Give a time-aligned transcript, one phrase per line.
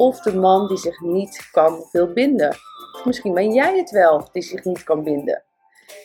[0.00, 2.56] of de man die zich niet kan wil binden.
[3.04, 5.42] Misschien ben jij het wel die zich niet kan binden.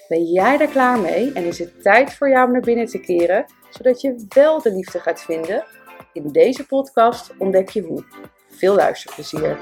[0.08, 3.00] Ben jij daar klaar mee en is het tijd voor jou om naar binnen te
[3.00, 5.66] keren, zodat je wel de liefde gaat vinden?
[6.14, 8.04] In deze podcast ontdek je hoe.
[8.50, 9.58] Veel luisterplezier.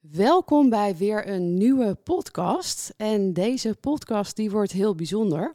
[0.00, 2.94] Welkom bij weer een nieuwe podcast.
[2.96, 5.54] En deze podcast die wordt heel bijzonder.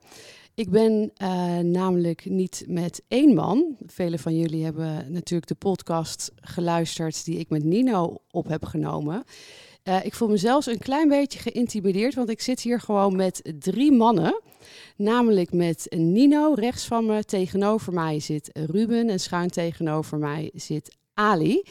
[0.55, 3.77] Ik ben uh, namelijk niet met één man.
[3.85, 9.23] Velen van jullie hebben natuurlijk de podcast geluisterd die ik met Nino op heb genomen.
[9.83, 13.53] Uh, ik voel me zelfs een klein beetje geïntimideerd, want ik zit hier gewoon met
[13.59, 14.41] drie mannen.
[14.95, 20.95] Namelijk met Nino rechts van me, tegenover mij zit Ruben en schuin tegenover mij zit
[21.13, 21.63] Ali.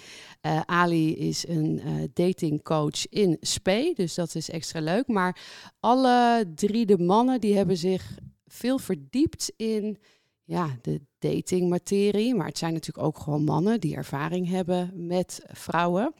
[0.47, 1.81] Uh, Ali is een
[2.15, 5.07] datingcoach in SPE, dus dat is extra leuk.
[5.07, 5.41] Maar
[5.81, 8.19] alle drie de mannen die hebben zich
[8.53, 9.99] veel verdiept in
[10.45, 12.35] ja, de datingmaterie.
[12.35, 16.15] Maar het zijn natuurlijk ook gewoon mannen die ervaring hebben met vrouwen.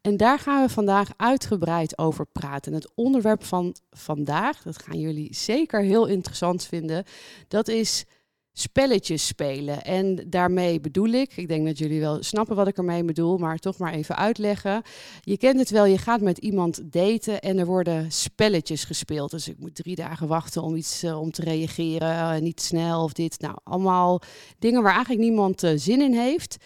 [0.00, 2.72] En daar gaan we vandaag uitgebreid over praten.
[2.72, 7.04] En het onderwerp van vandaag, dat gaan jullie zeker heel interessant vinden,
[7.48, 8.04] dat is
[8.52, 9.84] spelletjes spelen.
[9.84, 13.58] En daarmee bedoel ik, ik denk dat jullie wel snappen wat ik ermee bedoel, maar
[13.58, 14.82] toch maar even uitleggen.
[15.20, 19.30] Je kent het wel, je gaat met iemand daten en er worden spelletjes gespeeld.
[19.30, 23.02] Dus ik moet drie dagen wachten om iets uh, om te reageren, uh, niet snel
[23.02, 23.40] of dit.
[23.40, 24.22] Nou, allemaal
[24.58, 26.56] dingen waar eigenlijk niemand uh, zin in heeft.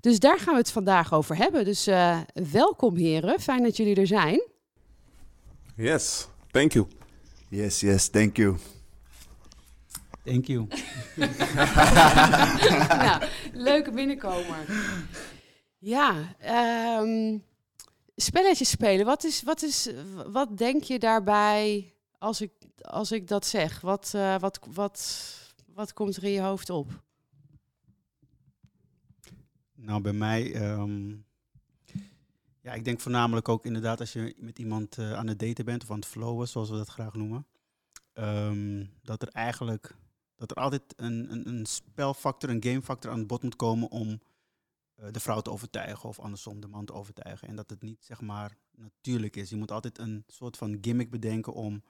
[0.00, 1.64] Dus daar gaan we het vandaag over hebben.
[1.64, 1.88] Dus
[2.50, 4.48] welkom heren, fijn dat jullie er zijn.
[5.76, 6.86] Yes, thank you.
[7.48, 8.56] Yes, yes, thank you.
[10.26, 10.66] Thank you.
[13.06, 13.22] nou,
[13.52, 14.66] leuke binnenkomer.
[15.78, 16.36] Ja,
[17.00, 17.44] um,
[18.16, 19.06] spelletjes spelen.
[19.06, 19.90] Wat, is, wat, is,
[20.26, 23.80] wat denk je daarbij als ik, als ik dat zeg?
[23.80, 25.34] Wat, uh, wat, wat,
[25.74, 27.02] wat komt er in je hoofd op?
[29.74, 30.70] Nou, bij mij...
[30.70, 31.24] Um,
[32.60, 35.82] ja, ik denk voornamelijk ook inderdaad als je met iemand uh, aan het daten bent
[35.82, 37.46] of aan het flowen, zoals we dat graag noemen.
[38.14, 39.94] Um, dat er eigenlijk
[40.36, 44.08] dat er altijd een, een, een spelfactor, een gamefactor aan het bod moet komen om
[45.00, 47.48] uh, de vrouw te overtuigen of andersom de man te overtuigen.
[47.48, 49.50] En dat het niet zeg maar natuurlijk is.
[49.50, 51.82] Je moet altijd een soort van gimmick bedenken om.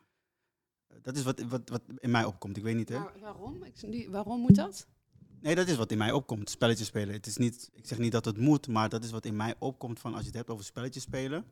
[0.93, 2.57] Uh, dat is wat, wat, wat in mij opkomt.
[2.57, 2.99] Ik weet niet hè.
[3.21, 3.63] Waarom?
[3.63, 4.87] Ik, waarom moet dat?
[5.41, 6.51] Nee, dat is wat in mij opkomt.
[6.51, 7.15] Spelletjes spelen.
[7.15, 9.55] Het is niet, ik zeg niet dat het moet, maar dat is wat in mij
[9.59, 11.45] opkomt van als je het hebt over spelletjes spelen.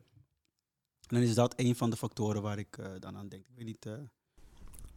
[1.07, 3.45] Dan is dat een van de factoren waar ik uh, dan aan denk.
[3.47, 3.87] Ik weet niet.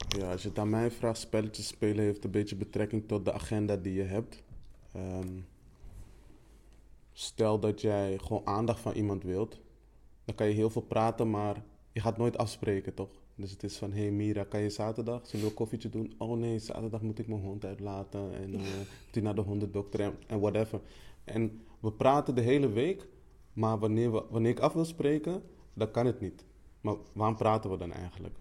[0.07, 3.33] Ja, als je het aan mij vraagt, spelletjes spelen heeft een beetje betrekking tot de
[3.33, 4.43] agenda die je hebt.
[4.97, 5.47] Um,
[7.13, 9.61] stel dat jij gewoon aandacht van iemand wilt,
[10.25, 13.09] dan kan je heel veel praten, maar je gaat nooit afspreken, toch?
[13.35, 16.15] Dus het is van, hé hey Mira, kan je zaterdag zo'n koffietje doen?
[16.19, 18.61] Oh nee, zaterdag moet ik mijn hond uitlaten en uh,
[19.15, 20.81] moet naar de hondendokter en, en whatever.
[21.25, 23.07] En we praten de hele week,
[23.53, 25.43] maar wanneer, we, wanneer ik af wil spreken,
[25.75, 26.45] dan kan het niet.
[26.81, 28.35] Maar waarom praten we dan eigenlijk?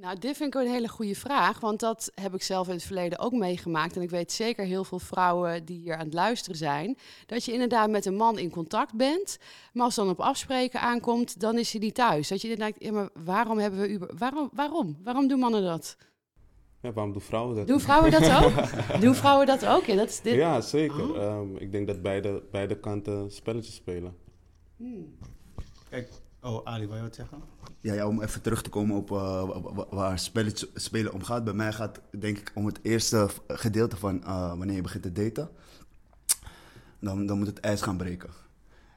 [0.00, 2.82] Nou, dit vind ik een hele goede vraag, want dat heb ik zelf in het
[2.82, 3.96] verleden ook meegemaakt.
[3.96, 7.52] En ik weet zeker heel veel vrouwen die hier aan het luisteren zijn, dat je
[7.52, 9.38] inderdaad met een man in contact bent,
[9.72, 12.28] maar als dan op afspreken aankomt, dan is hij niet thuis.
[12.28, 15.96] Dat je ja, maar waarom hebben we uber, waarom, waarom, waarom doen mannen dat?
[16.80, 17.66] Ja, waarom doen vrouwen dat?
[17.66, 18.52] Doen vrouwen dat ook?
[19.04, 19.84] doen vrouwen dat ook?
[19.84, 20.34] Ja, dat is dit...
[20.34, 21.10] ja zeker.
[21.10, 21.40] Oh.
[21.40, 24.16] Um, ik denk dat beide, beide kanten spelletjes spelen.
[24.76, 25.16] Hmm.
[25.88, 26.08] Kijk,
[26.46, 27.38] oh Ali, wil je wat zeggen?
[27.80, 30.18] Ja, ja, om even terug te komen op uh, waar
[30.74, 31.44] spelen om gaat.
[31.44, 35.12] Bij mij gaat denk ik om het eerste gedeelte van uh, wanneer je begint te
[35.12, 35.48] daten.
[36.98, 38.30] Dan, dan moet het ijs gaan breken.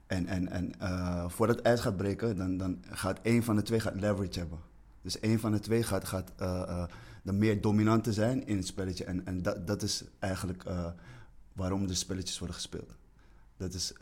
[0.06, 3.62] En, en, en uh, voordat het ijs gaat breken, dan, dan gaat één van de
[3.62, 4.58] twee gaat leverage hebben.
[5.02, 6.32] Dus één van de twee gaat, gaat
[7.22, 9.04] de meer dominante zijn in het spelletje.
[9.04, 10.64] En, en dat, dat is eigenlijk
[11.52, 12.96] waarom de spelletjes worden gespeeld.
[13.56, 13.92] Dat is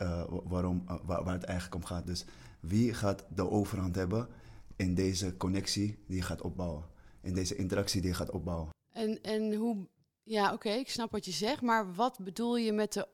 [0.43, 2.05] waarom, waar, waar het eigenlijk om gaat.
[2.05, 2.25] Dus
[2.59, 4.27] wie gaat de overhand hebben
[4.75, 6.85] in deze connectie die je gaat opbouwen.
[7.21, 8.69] In deze interactie die je gaat opbouwen.
[8.93, 9.87] En, en hoe,
[10.23, 13.07] ja oké, okay, ik snap wat je zegt, maar wat bedoel je met de,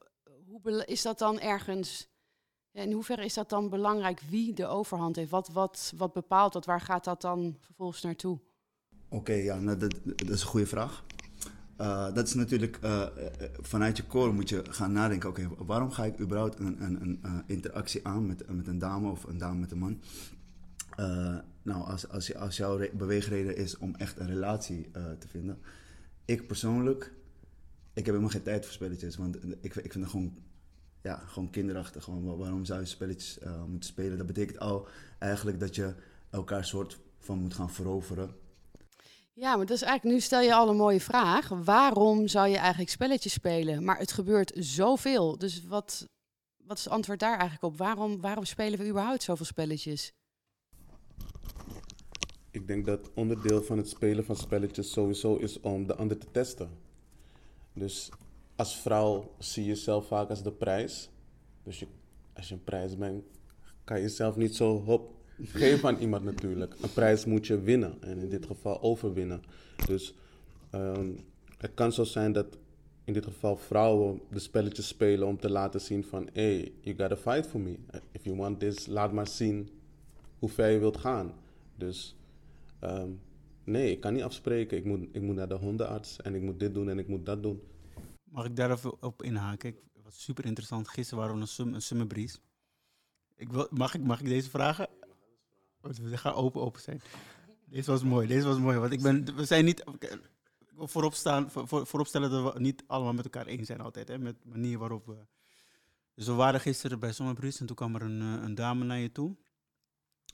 [0.45, 2.07] hoe is dat dan ergens,
[2.71, 5.30] in hoeverre is dat dan belangrijk wie de overhand heeft?
[5.30, 6.65] Wat, wat, wat bepaalt dat?
[6.65, 8.39] Waar gaat dat dan vervolgens naartoe?
[9.06, 11.03] Oké, okay, ja, nou, dat, dat, is een goede vraag.
[11.77, 15.92] Eh, dat is natuurlijk, eh, eh, vanuit je core moet je gaan nadenken, oké, waarom
[15.92, 19.60] ga ik überhaupt een, een, een interactie aan met, met een dame of een dame
[19.60, 20.01] met een man?
[21.63, 25.57] Nou, als, als, als jouw re- beweegreden is om echt een relatie te vinden.
[26.25, 27.04] Ik persoonlijk,
[27.94, 30.38] ik heb helemaal geen tijd voor spelletjes, want ik, ik vind het gewoon,
[31.01, 32.04] ja, gewoon kinderachtig.
[32.04, 34.18] Gewoon, wa- waarom zou je spelletjes moeten spelen?
[34.18, 34.88] Dat betekent al
[35.19, 35.94] eigenlijk dat je
[36.30, 38.30] elkaar soort van moet gaan veroveren.
[39.37, 41.49] Ja, maar dat is eigenlijk, nu stel je al een mooie vraag.
[41.49, 43.83] Waarom zou je eigenlijk spelletjes spelen?
[43.83, 45.37] Maar het gebeurt zoveel.
[45.37, 46.07] Dus wat,
[46.63, 47.77] wat is het antwoord daar eigenlijk op?
[47.77, 50.11] Waarom, waarom spelen we überhaupt zoveel spelletjes?
[52.51, 56.31] Ik denk dat onderdeel van het spelen van spelletjes sowieso is om de ander te
[56.31, 56.69] testen.
[57.73, 58.09] Dus
[58.55, 61.09] als vrouw zie je jezelf vaak als de prijs.
[61.63, 61.83] Dus
[62.33, 63.23] als je een prijs bent,
[63.83, 66.75] kan je jezelf niet zo hop geven aan iemand natuurlijk.
[66.81, 69.41] Een prijs moet je winnen en in dit geval overwinnen.
[69.85, 70.13] Dus
[70.69, 71.09] ehm,
[71.57, 72.57] het kan zo zijn dat
[73.03, 76.29] in dit geval vrouwen de spelletjes spelen om te laten zien van...
[76.33, 77.77] Hey, you gotta fight for me.
[78.11, 79.69] If you want this, laat maar zien
[80.39, 81.33] hoe ver je wilt gaan.
[81.75, 82.15] Dus
[82.79, 83.09] ehm,
[83.63, 84.77] nee, ik kan niet afspreken.
[84.77, 87.25] Ik moet, ik moet naar de hondenarts en ik moet dit doen en ik moet
[87.25, 87.61] dat doen.
[88.23, 89.69] Mag ik daar even op inhaken?
[89.69, 90.88] Ik, wat super interessant.
[90.88, 92.29] Gisteren waren we een, sum, een.
[93.35, 94.88] Ik wil, mag, ik, mag ik deze vragen?
[95.85, 97.01] Want We gaan open, open zijn.
[97.65, 98.77] Deze was mooi, deze was mooi.
[98.77, 99.83] Want ik ben, we zijn niet...
[100.77, 104.07] Voorop, staan, voor, voor- voorop stellen dat we niet allemaal met elkaar eens zijn altijd.
[104.07, 105.25] Hè, met de manier waarop we...
[106.13, 108.97] Dus we waren gisteren bij Summerbries en toen kwam er een, eh, een dame naar
[108.97, 109.35] je toe.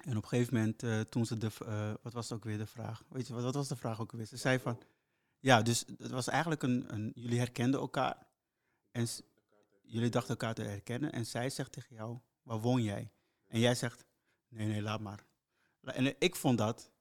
[0.04, 1.50] En op een gegeven moment, eh, toen ze de...
[1.66, 3.04] eh, wat was ook weer de vraag?
[3.10, 4.26] Weet je, wat, wat was de vraag ook weer?
[4.26, 4.80] Ze zei van...
[5.40, 8.28] Ja, dus het was eigenlijk een, een jullie herkenden elkaar.
[8.92, 9.08] En
[9.82, 11.12] jullie dachten elkaar te herkennen.
[11.12, 13.12] En zij zegt tegen jou, waar woon jij?
[13.48, 14.06] En jij zegt,
[14.48, 15.26] nee, nee, laat maar.
[15.84, 16.92] En ik vond dat,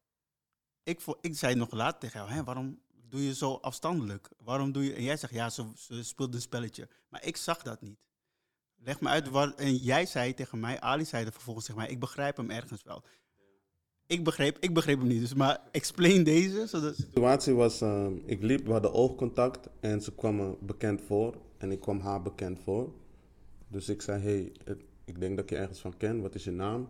[0.82, 4.28] ik, vo- ik zei nog later tegen jou, hè, waarom doe je zo afstandelijk?
[4.38, 5.64] Waarom doe je, en jij zegt, ja, ze,
[6.02, 6.88] speelt een spelletje.
[7.08, 7.98] Maar ik zag dat niet.
[8.76, 11.90] Leg me uit, waar, en jij zei tegen mij, Ali zei er vervolgens tegen mij,
[11.90, 13.04] ik begrijp hem ergens wel.
[14.06, 16.68] Ik begreep, ik begreep hem niet, dus maar explain deze.
[16.70, 21.36] De situatie was, ehm, ik liep, we hadden oogcontact en ze kwam me bekend voor
[21.58, 22.92] en ik kwam haar bekend voor.
[23.68, 24.52] Dus ik zei, hey,
[25.04, 26.88] ik denk dat je ergens van ken, wat is je naam?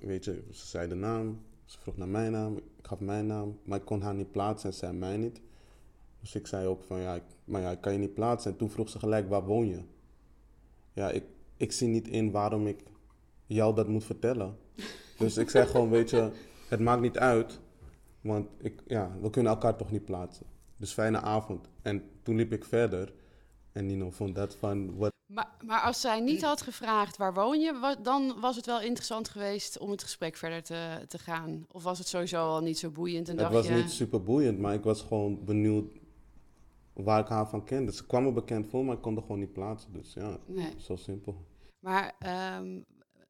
[0.00, 3.58] Weet je, ze zei de naam, ze vroeg naar mijn naam, ik gaf mijn naam,
[3.64, 5.40] maar ik kon haar niet plaatsen en zij mij niet.
[6.20, 8.50] Dus ik zei ook van, ja, ik, maar ja, ik kan je niet plaatsen.
[8.50, 9.80] En toen vroeg ze gelijk, waar woon je?
[10.92, 11.24] Ja, ik,
[11.56, 12.80] ik zie niet in waarom ik
[13.46, 14.56] jou dat moet vertellen.
[15.18, 16.30] Dus ik zei gewoon, weet je,
[16.68, 17.60] het maakt niet uit.
[18.20, 20.46] Want ik, ja, we kunnen elkaar toch niet plaatsen.
[20.76, 21.68] Dus fijne avond.
[21.82, 23.12] En toen liep ik verder.
[23.72, 27.60] En Nino vond dat van, wat Maar, maar als zij niet had gevraagd waar woon
[27.60, 31.66] je, dan was het wel interessant geweest om het gesprek verder te, te gaan.
[31.70, 33.74] Of was het sowieso al niet zo boeiend en het was je...
[33.74, 35.92] niet super boeiend, maar ik was gewoon benieuwd
[36.92, 37.92] waar ik haar van kende.
[37.92, 39.92] Ze kwam me bekend voor, maar ik kon er gewoon niet plaatsen.
[39.92, 40.74] Dus ja, Nee.
[40.78, 41.46] zo simpel.
[41.78, 42.80] Maar ehm,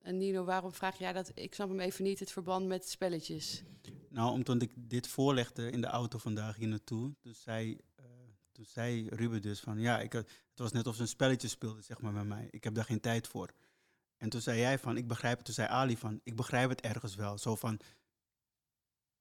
[0.02, 1.30] en Nino, waarom vraag jij dat?
[1.34, 3.62] Ik snap hem even niet, het verband met spelletjes.
[4.08, 8.04] Nou, omdat ik dit voorlegde in de auto vandaag hier naartoe, toen zei, eh,
[8.52, 11.48] toen zei Ruben dus van, ja, ik, had- het was net of ze een spelletje
[11.48, 12.48] speelde, zeg maar, met mij.
[12.50, 13.50] Ik heb daar geen tijd voor.
[14.16, 15.44] En toen zei jij van, ik begrijp het.
[15.44, 17.38] Toen zei Ali van, ik begrijp het ergens wel.
[17.38, 17.78] Zo van,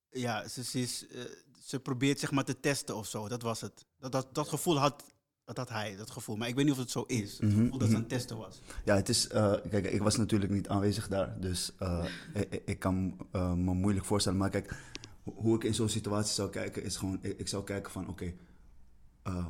[0.10, 1.22] ja, ze, ze is, eh,
[1.60, 3.28] ze probeert zeg maar te testen of zo.
[3.28, 3.86] Dat was het.
[4.00, 5.04] Dat, dat, dat gevoel had,
[5.44, 6.36] dat had hij, dat gevoel.
[6.36, 7.32] Maar ik weet niet of het zo is.
[7.32, 8.10] Het Mhm, gevoel dat ze aan mhm.
[8.10, 8.62] het testen was.
[8.86, 9.28] Ja, het is.
[9.28, 14.06] eh, kijk, ik was natuurlijk niet aanwezig daar, dus eh, ik, ik kan me moeilijk
[14.06, 14.38] voorstellen.
[14.40, 14.76] Maar kijk,
[15.24, 18.08] ho- hoe ik in zo'n situatie zou kijken, is gewoon: ik, ik zou kijken van:
[18.08, 18.34] oké,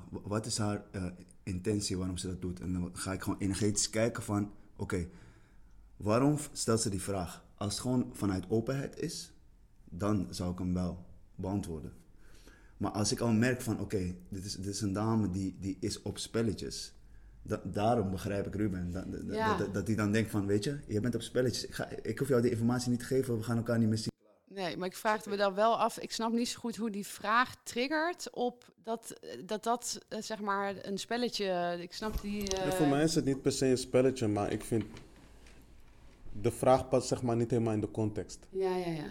[0.10, 0.84] wat is haar
[1.46, 2.60] intentie waarom ze dat doet?
[2.60, 5.08] En dan ga ik gewoon energetisch kijken van: oké,
[5.98, 7.44] waarom stelt ze die vraag?
[7.58, 9.32] Als het gewoon vanuit openheid is,
[9.84, 11.92] dan zou ik hem wel beantwoorden.
[12.78, 15.78] Maar als ik al merk van, oké, dit, is, dit is een dame die, die
[15.80, 16.94] is op spelletjes.
[17.42, 18.92] Da- daarom begrijp ik Ruben.
[18.92, 19.58] Da- da- da- Ja.
[19.58, 21.66] dat, dat hij dan denkt van, weet je, je bent op spelletjes.
[21.66, 23.98] Ik, ga, ik hoef jou die informatie niet te geven, we gaan elkaar niet meer
[23.98, 24.14] zien.
[24.56, 26.00] Nee, maar ik vraag me dan wel af.
[26.00, 29.14] Ik snap niet zo goed hoe die vraag triggert op dat
[29.46, 31.78] dat, dat eh, zeg maar een spelletje.
[31.82, 32.56] Ik snap die.
[32.58, 34.84] eh, Ja, voor mij is het niet per se een spelletje, maar ik vind
[36.42, 38.40] de vraag past zeg maar niet helemaal in de context.
[38.50, 39.08] Ja, ja, ja.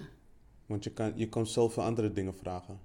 [0.66, 2.80] Want je kan, je kan zoveel andere dingen vragen.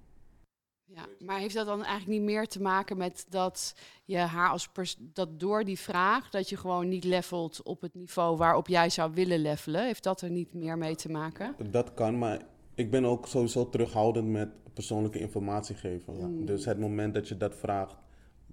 [0.95, 4.67] Ja, maar heeft dat dan eigenlijk niet meer te maken met dat je haar als
[4.67, 8.89] pers dat door die vraag dat je gewoon niet levelt op het niveau waarop jij
[8.89, 9.85] zou willen levelen?
[9.85, 11.55] Heeft dat er niet meer mee te maken?
[11.71, 12.41] Dat kan, maar
[12.75, 16.13] ik ben ook sowieso terughoudend met persoonlijke informatie geven.
[16.13, 16.45] Mm.
[16.45, 17.95] Dus het moment dat je dat vraagt,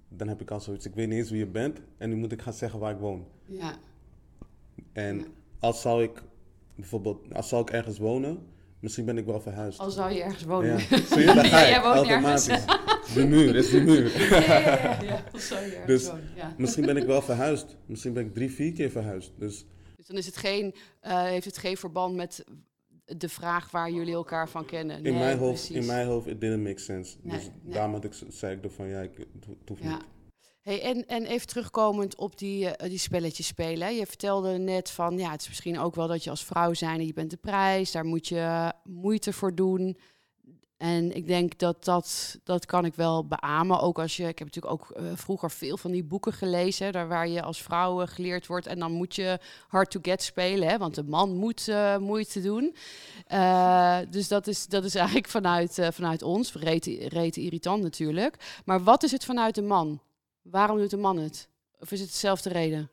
[0.09, 0.85] dan heb ik al zoiets.
[0.85, 2.99] Ik weet niet eens wie je bent en nu moet ik gaan zeggen waar ik
[2.99, 3.27] woon.
[3.45, 3.77] Ja,
[4.93, 5.25] En Ja.
[5.59, 6.23] als zou ik
[6.75, 8.47] bijvoorbeeld, als zou ik ergens wonen,
[8.79, 9.79] Misschien ben ik wel verhuisd.
[9.79, 10.69] Al zou je ergens wonen.
[10.71, 10.77] Ja,
[11.11, 12.47] zie je, daar ga Ja, ik, jij woont automatisch.
[13.13, 14.29] De muur, is de muur.
[14.29, 15.23] Ja, ja, ja, ja.
[15.33, 16.53] Al zou je ergens Dus- wonen, ja.
[16.57, 17.77] Misschien ben ik wel verhuisd.
[17.85, 19.31] Misschien ben ik drie, vier keer verhuisd.
[19.37, 19.65] Dus
[19.95, 22.43] Dus dan is het geen, eh, heeft het geen verband met
[23.05, 25.03] de vraag waar jullie elkaar van kennen.
[25.03, 25.75] in, mijn hoofd, precies.
[25.75, 27.15] in mijn hoofd, it didn't make sense.
[27.21, 27.73] Nee, dus nee.
[27.73, 29.89] daarom had ik, zei ik er van, ja, ik, het ho- het hoeft Ja.
[29.89, 30.03] niet.
[30.67, 33.95] Hey, en, en even terugkomend op die, eh, die spelletjes spelen.
[33.95, 37.05] Je vertelde net van, ja, het is misschien ook wel dat je als vrouw zijn
[37.05, 39.97] je bent de prijs, daar moet je moeite voor doen.
[40.77, 43.79] En ik denk dat dat, dat kan ik wel beamen.
[43.79, 47.07] Ook als je, ik heb natuurlijk ook eh, vroeger veel van die boeken gelezen, daar
[47.07, 48.67] waar je als vrouw eh, geleerd wordt.
[48.67, 52.75] En dan moet je hard to get spelen, hè, want de man moet moeite doen.
[54.09, 58.61] Dus dat is, dat is eigenlijk vanuit, vanuit ons, rete irritant natuurlijk.
[58.65, 59.99] Maar wat is het vanuit de man?
[60.51, 61.49] Waarom doet de man het?
[61.79, 62.89] Of is het dezelfde reden?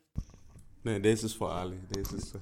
[0.82, 1.78] Nee, deze is voor Ali.
[1.88, 2.40] Deze is, eh,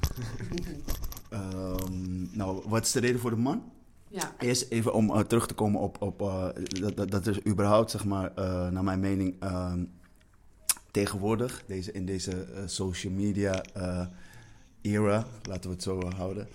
[1.39, 3.73] Ehm, nou, wat is de reden voor de man?
[4.09, 4.35] Ja.
[4.39, 6.49] Eerst even om eh, terug te komen op, op eh,
[6.81, 9.85] dat, dat, dat er überhaupt, zeg maar, eh, naar mijn mening, ehm,
[10.91, 14.07] tegenwoordig, deze, in deze social media eh,
[14.81, 16.49] era, laten we het zo houden,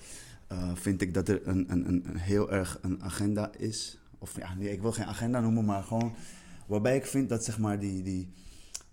[0.48, 3.98] eh, vind ik dat er een, een, een, een heel erg een agenda is.
[4.18, 6.14] Of ja, nee, ik wil geen agenda noemen, maar gewoon
[6.68, 8.30] waarbij ik vind dat zeg maar die, die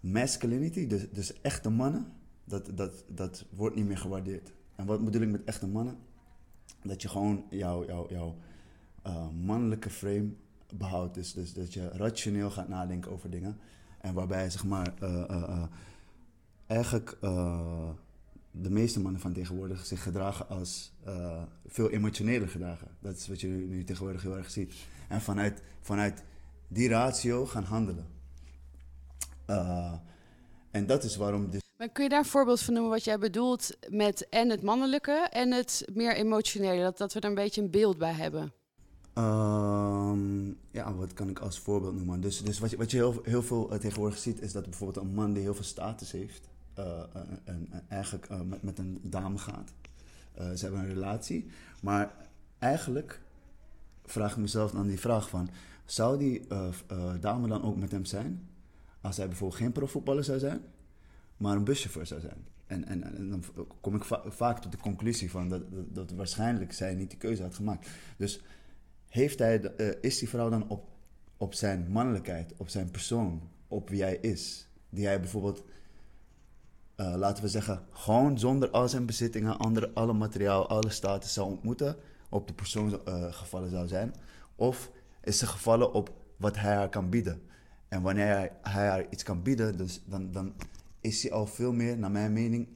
[0.05, 2.07] masculinity, dus, dus echte mannen,
[2.45, 4.53] dat, dat, dat wordt niet meer gewaardeerd.
[4.77, 5.97] En wat bedoel ik met echte mannen?
[6.83, 8.37] Dat je gewoon jouw jouw jouw
[9.03, 10.29] eh, mannelijke frame
[10.75, 11.15] behoudt.
[11.15, 13.59] Dus, dus dat je rationeel gaat nadenken over dingen.
[14.01, 15.63] En waarbij zeg maar eh, eh,
[16.67, 17.17] eigenlijk
[18.51, 20.93] de meeste mannen van tegenwoordig zich gedragen als
[21.67, 22.89] veel emotioneler gedragen.
[23.01, 24.75] Dat is wat je nu, nu tegenwoordig heel erg ziet.
[25.09, 26.23] En vanuit, vanuit
[26.69, 28.14] die ratio gaan handelen.
[29.47, 29.93] Eh,
[30.71, 33.19] en dat is waarom dus Maar kun je daar een voorbeeld van noemen wat jij
[33.19, 36.83] bedoelt met en het mannelijke en het meer emotionele?
[36.83, 38.53] Dat, dat we er een beetje een beeld bij hebben.
[39.13, 42.21] Ehm, ja, wat kan ik als voorbeeld noemen?
[42.21, 45.07] Dus, dus wat je, wat je heel, heel veel eh, tegenwoordig ziet, is dat bijvoorbeeld
[45.07, 48.99] een man die heel veel status heeft, eh, en, en- en eigenlijk met, met een
[49.03, 49.73] dame gaat.
[50.37, 51.47] Ze hebben een relatie,
[51.83, 52.15] maar
[52.59, 53.21] eigenlijk
[54.05, 55.49] vraag ik mezelf dan die vraag van,
[55.85, 56.47] zou die
[57.21, 58.49] dame dan ook met hem zijn
[59.05, 60.61] als hij bijvoorbeeld geen profvoetballer zou zijn,
[61.37, 62.47] maar een buschauffeur zou zijn?
[62.67, 63.45] En, en, dan
[63.81, 67.43] kom ik va- vaak tot de conclusie van dat, dat, waarschijnlijk zij niet die keuze
[67.43, 67.89] had gemaakt.
[68.17, 68.41] Dus
[69.09, 70.89] heeft hij, eh, is die vrouw dan op,
[71.37, 75.65] op zijn mannelijkheid, op zijn persoon, op wie hij is, die hij bijvoorbeeld,
[76.95, 81.49] eh, laten we zeggen, gewoon zonder al zijn bezittingen, andere, alle materiaal, alle status zou
[81.49, 81.97] ontmoeten,
[82.29, 84.15] op de persoon eh, gevallen zou zijn?
[84.57, 84.91] Of
[85.23, 87.43] is ze gevallen op wat hij haar kan bieden?
[87.95, 90.55] En wanneer hij, hij haar iets kan bieden, dus dan, dan
[91.01, 92.69] is hij al veel meer, naar mijn mening,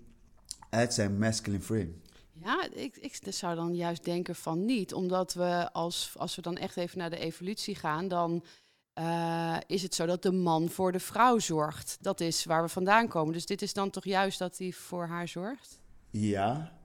[0.70, 1.92] uit zijn masculine frame.
[2.32, 4.94] Ja, ik, ik zou dan juist denken van niet.
[4.94, 8.44] Omdat we, als, als we dan echt even naar de evolutie gaan, dan
[8.92, 11.98] eh, is het zo dat de man voor de vrouw zorgt.
[12.00, 13.32] Dat is waar we vandaan komen.
[13.32, 15.80] Dus dit is dan toch juist dat hij voor haar zorgt?
[16.10, 16.78] Ja,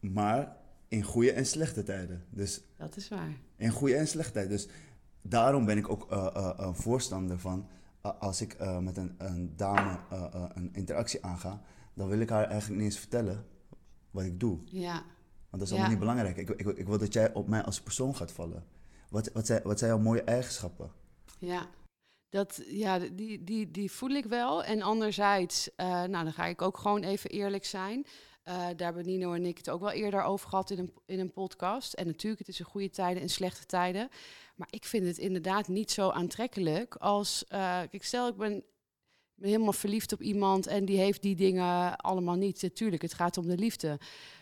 [0.00, 0.56] maar
[0.88, 2.24] in goede en slechte tijden.
[2.30, 3.36] Dus Dat is waar.
[3.56, 4.50] in goede en slechte tijden.
[4.50, 4.68] Dus
[5.22, 7.66] daarom ben ik ook eh, eh, een voorstander van...
[8.02, 11.60] eh, als ik eh, met een, een dame eh, eh, een interactie aanga...
[11.94, 13.46] dan wil ik haar eigenlijk niet eens vertellen
[14.10, 14.58] wat ik doe.
[14.64, 14.92] Ja.
[14.92, 15.02] Want
[15.50, 15.74] dat is Ja.
[15.74, 16.36] allemaal niet belangrijk.
[16.36, 18.64] Ik, ik, ik wil dat jij op mij als persoon gaat vallen.
[19.08, 20.90] Wat, wat, zijn, wat zijn jouw mooie eigenschappen?
[21.38, 21.66] Ja,
[22.28, 24.64] dat, ja die, die, die voel ik wel.
[24.64, 28.06] En anderzijds, eh, nou dan ga ik ook gewoon even eerlijk zijn.
[28.42, 31.20] Eh, daar hebben Nino en ik het ook wel eerder over gehad in een, in
[31.20, 31.92] een podcast.
[31.92, 34.08] En natuurlijk, het is een goede tijden en slechte tijden.
[34.54, 37.44] Maar ik vind het inderdaad niet zo aantrekkelijk als...
[37.48, 37.58] eh,
[37.90, 38.64] kijk, stel ik ben, ik
[39.40, 42.62] helemaal verliefd op iemand en die heeft die dingen allemaal niet.
[42.62, 43.98] Natuurlijk, het gaat om de liefde.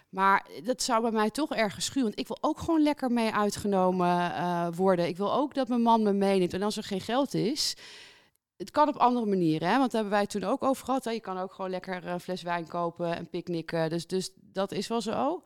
[0.09, 2.09] Maar dat zou bij mij toch ergens schuwen.
[2.09, 5.09] Want ik wil ook gewoon lekker mee uitgenomen eh, worden.
[5.09, 6.55] Ik wil ook dat mijn man me meeneemt.
[6.55, 7.75] En als er geen geld is,
[8.61, 9.69] het kan op andere manieren.
[9.69, 9.79] Hè?
[9.79, 11.05] Want daar hebben wij toen ook over gehad.
[11.05, 11.11] Hè?
[11.11, 13.91] Je kan ook gewoon lekker een fles wijn kopen en picknicken.
[13.91, 15.43] Dus, dus dat is wel zo.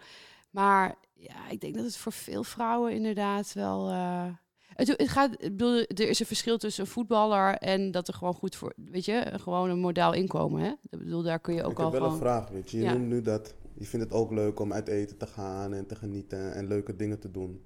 [0.51, 3.89] Maar ja, ik denk dat het voor veel vrouwen inderdaad wel...
[3.91, 4.27] eh,
[4.75, 8.15] het, het gaat, ik bedoel, er is een verschil tussen een voetballer en dat er
[8.15, 10.61] gewoon goed voor, weet je, gewoon een modaal inkomen.
[10.63, 10.69] Hè?
[10.91, 12.15] Ik bedoel, daar kun je ook ik al heb wel gewoon.
[12.15, 12.77] een vraag, weet je.
[12.79, 12.93] Je Ja.
[12.93, 15.95] noemt nu dat je vindt het ook leuk om uit eten te gaan en te
[15.95, 17.63] genieten en leuke dingen te doen.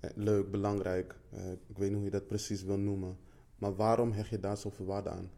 [0.00, 1.16] Eh, Leuk, belangrijk.
[1.30, 3.16] Eh, ik weet niet hoe je dat precies wil noemen.
[3.64, 5.30] Maar waarom hecht je daar zoveel waarde aan?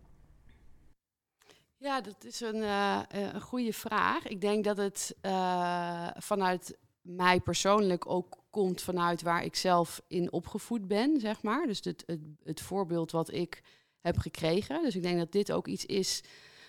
[1.76, 4.26] Ja, dat is een, eh, eh, een goede vraag.
[4.26, 10.32] Ik denk dat het eh, vanuit mij persoonlijk ook komt vanuit waar ik zelf in
[10.32, 11.66] opgevoed ben, zeg maar.
[11.66, 12.04] Dus het,
[12.42, 13.62] het, voorbeeld wat ik
[14.00, 14.82] heb gekregen.
[14.82, 16.22] Dus ik denk dat dit ook iets is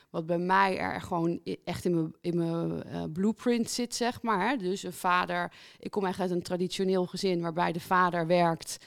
[0.09, 4.57] wat bij mij er gewoon echt in mijn, in mijn blueprint zit, zeg maar.
[4.57, 8.77] Dus een vader, ik kom echt uit een traditioneel gezin waarbij de vader werkt.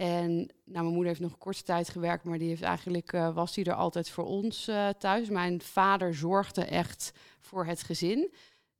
[0.00, 0.30] En
[0.64, 3.54] nou, mijn moeder heeft nog een korte tijd gewerkt, maar die heeft eigenlijk, eh, was
[3.54, 5.28] die er altijd voor ons eh, thuis.
[5.28, 8.32] Mijn vader zorgde echt voor het gezin.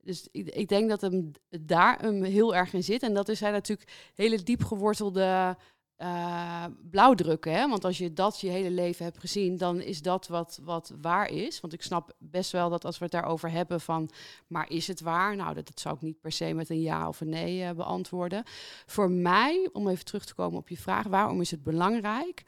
[0.03, 3.03] Dus ik, ik denk dat hem daar hem heel erg in zit.
[3.03, 5.57] En dat is hij natuurlijk hele diep gewortelde
[6.01, 7.53] eh, blauwdrukken.
[7.53, 7.69] Hè?
[7.69, 11.29] Want als je dat je hele leven hebt gezien, dan is dat wat, wat waar
[11.29, 11.59] is.
[11.59, 14.09] Want ik snap best wel dat als we het daarover hebben van,
[14.47, 15.35] maar is het waar?
[15.35, 17.71] Nou, dat, dat zou ik niet per se met een ja of een nee eh,
[17.75, 18.43] beantwoorden.
[18.85, 22.43] Voor mij, om even terug te komen op je vraag, waarom is het belangrijk?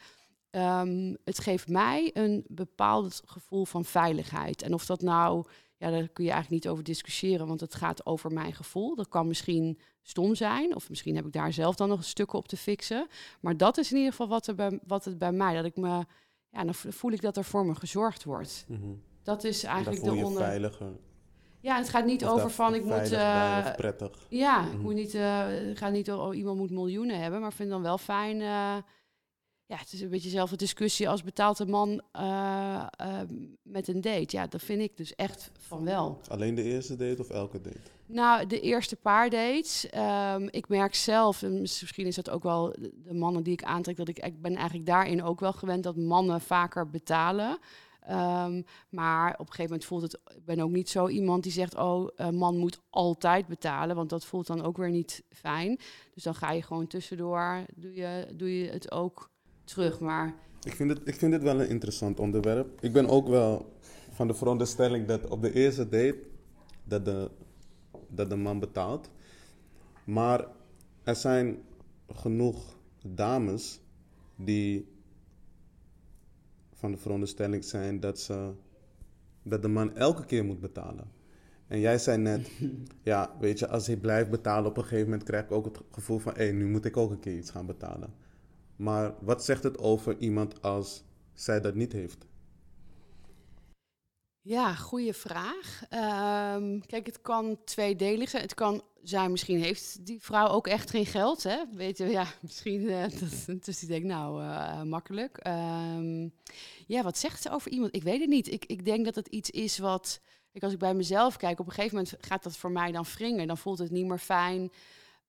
[0.50, 4.62] Ehm, het geeft mij een bepaald gevoel van veiligheid.
[4.62, 5.46] En of dat nou,
[5.78, 8.96] ja, daar kun je eigenlijk niet over discussiëren, want het gaat over mijn gevoel.
[8.96, 12.48] Dat kan misschien stom zijn, of misschien heb ik daar zelf dan nog stukken op
[12.48, 13.08] te fixen.
[13.42, 15.76] Maar dat is in ieder geval wat, er bij, wat het bij mij, dat ik
[15.76, 16.06] me,
[16.50, 18.66] ja, dan voel ik dat er voor me gezorgd wordt.
[18.68, 18.80] Mhm.
[19.24, 20.44] Dat is En eigenlijk de onder.
[20.44, 20.92] veiliger.
[21.62, 23.10] Ja, het gaat niet Of over van ik moet.
[23.76, 24.26] prettig.
[24.30, 24.82] ja, ik Mhm.
[24.82, 27.70] moet niet, eh, het gaat niet over oh, iemand moet miljoenen hebben, maar ik vind
[27.70, 28.42] dan wel fijn.
[28.42, 28.78] eh,
[29.66, 32.02] ja, het is een beetje dezelfde discussie als betaalt een man
[33.64, 34.36] met een date.
[34.38, 36.20] Ja, dat vind ik dus echt van wel.
[36.30, 37.80] Alleen de eerste date of elke date?
[38.14, 39.90] Nou, de eerste paar dates.
[39.90, 43.98] ehm, ik merk zelf, en misschien is dat ook wel de mannen die ik aantrek,
[43.98, 47.58] dat ik, ik ben eigenlijk daarin ook wel gewend dat mannen vaker betalen.
[48.02, 51.52] Ehm, maar op een gegeven moment voelt het, ik ben ook niet zo iemand die
[51.52, 55.80] zegt, oh, een man moet altijd betalen, want dat voelt dan ook weer niet fijn.
[56.14, 59.30] Dus dan ga je gewoon tussendoor, doe je, doe je het ook
[59.64, 60.00] terug.
[60.00, 62.82] Maar Ik vind, het, ik vind dit wel een interessant onderwerp.
[62.82, 63.74] Ik ben ook wel
[64.12, 66.18] van de veronderstelling dat op de eerste date
[66.84, 67.32] dat de,
[68.16, 69.10] dat de man betaalt.
[70.04, 70.48] Maar
[71.04, 71.58] er zijn
[72.14, 73.80] genoeg dames
[74.36, 74.88] die
[76.74, 78.52] van de veronderstelling zijn dat, ze,
[79.44, 81.12] dat de man elke keer moet betalen.
[81.68, 82.52] En jij zei net,
[83.04, 85.80] ja, weet je, als hij blijft betalen, op een gegeven moment krijg ik ook het
[85.92, 88.14] gevoel van, hé, nu moet ik ook een keer iets gaan betalen.
[88.76, 92.26] Maar wat zegt het over iemand als zij dat niet heeft?
[94.44, 95.84] Ja, goede vraag.
[95.90, 98.44] Ehm, kijk, het kan tweedelig zijn.
[98.44, 101.44] Het kan zijn, misschien heeft die vrouw ook echt geen geld.
[101.44, 101.58] Hè?
[101.72, 102.90] Weet je, ja, misschien.
[102.90, 103.04] eh,
[103.48, 105.38] dat, dus die denkt, nou, eh, makkelijk.
[105.38, 106.30] Ehm,
[106.88, 107.96] ja, wat zegt ze over iemand?
[107.96, 108.52] Ik weet het niet.
[108.52, 110.22] Ik, ik denk dat het iets is wat.
[110.60, 113.48] Als ik bij mezelf kijk, op een gegeven moment gaat dat voor mij dan wringen.
[113.48, 114.72] Dan voelt het niet meer fijn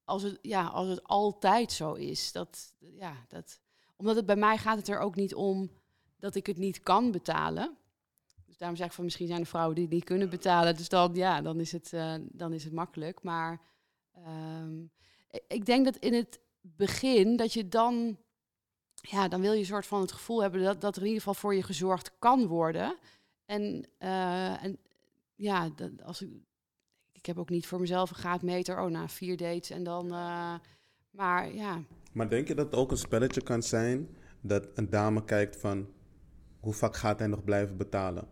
[0.05, 2.33] als het, ja, als het altijd zo is.
[2.33, 3.61] Dat, ja, dat,
[3.97, 5.71] omdat het bij mij gaat het er ook niet om
[6.19, 7.77] dat ik het niet kan betalen.
[8.55, 10.77] Dus daarom zeg ik van misschien zijn er vrouwen die niet kunnen betalen.
[10.77, 13.23] Dus dan, ja, dan is het, eh, dan is het makkelijk.
[13.23, 13.61] Maar
[14.13, 14.83] ehm,
[15.49, 18.17] ik- denk dat in het begin dat je dan,
[18.95, 21.23] ja, dan wil je een soort van het gevoel hebben dat, dat er in ieder
[21.23, 22.97] geval voor je gezorgd kan worden.
[23.45, 24.79] En, eh, en
[25.35, 26.31] ja, dat, als ik,
[27.13, 28.81] ik heb ook niet voor mezelf een graadmeter.
[28.81, 30.05] Oh, na vier dates en dan.
[30.13, 30.55] eh,
[31.11, 35.57] maar ja, Maar denk je dat ook een spelletje kan zijn dat een dame kijkt
[35.57, 35.89] van
[36.61, 38.29] hoe vaak gaat hij nog blijven betalen?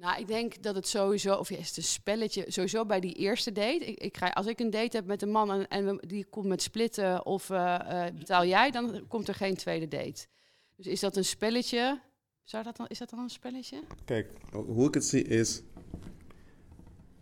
[0.00, 3.14] Nou, ik denk dat het sowieso, of ja, is het een spelletje, sowieso bij die
[3.14, 3.84] eerste date.
[3.84, 6.46] Ik, ik ga, als ik een date heb met een man en, en die komt
[6.46, 10.26] met splitten of eh, eh, betaal jij, dan komt er geen tweede date.
[10.76, 12.00] Dus is dat een spelletje?
[12.44, 13.82] Zou dat dan, is dat dan een spelletje?
[14.04, 15.62] Kijk, hoe ik het zie is,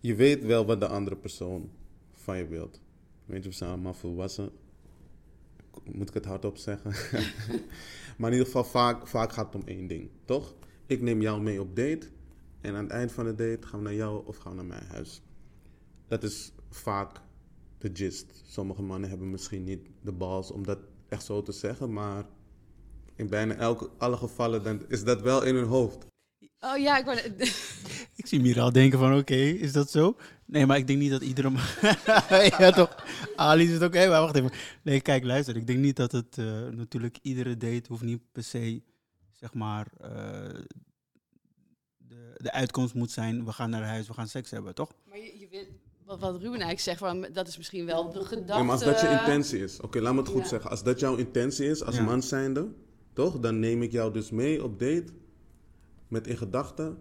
[0.00, 1.70] je weet wel wat de andere persoon
[2.12, 2.80] van je wilt.
[3.24, 4.50] Weet je, we zijn allemaal volwassen.
[5.84, 6.90] Moet ik het hardop zeggen?
[8.18, 10.54] maar in ieder geval, vaak, vaak gaat het om één ding, toch?
[10.86, 12.14] Ik neem jou mee op date
[12.60, 14.66] en aan het eind van de date gaan we naar jou of gaan we naar
[14.66, 15.22] mijn huis.
[16.08, 17.20] Dat is vaak
[17.78, 18.42] de gist.
[18.46, 22.24] Sommige mannen hebben misschien niet de balls om dat echt zo te zeggen, maar
[23.14, 26.06] in bijna elke, alle gevallen dan is dat wel in hun hoofd.
[26.60, 27.18] Oh ja, ik wou,
[28.16, 30.16] Ik zie Mira al denken van, oké, is dat zo?
[30.44, 31.62] Nee, maar ik denk niet dat iedere man...
[32.58, 33.04] ja, toch?
[33.36, 34.50] Ali is het oké, maar wacht even.
[34.82, 35.56] Nee, kijk, luister.
[35.56, 36.38] Ik denk niet dat het...
[36.38, 38.82] eh, natuurlijk, iedere date hoeft niet per se,
[39.32, 39.86] zeg maar...
[40.00, 40.60] eh,
[42.08, 44.90] de, de uitkomst moet zijn, we gaan naar huis, we gaan seks hebben, toch?
[45.08, 45.68] maar je, je weet,
[46.04, 48.52] wat, wat Ruben eigenlijk zegt, van, dat is misschien wel de gedachte.
[48.52, 50.48] Ja, maar als dat je intentie is, oké, laat me het goed Ja.
[50.48, 50.70] zeggen.
[50.70, 52.02] Als dat jouw intentie is, als Ja.
[52.02, 52.68] man zijnde,
[53.12, 53.40] toch?
[53.40, 55.04] Dan neem ik jou dus mee op date
[56.08, 56.98] met in gedachten,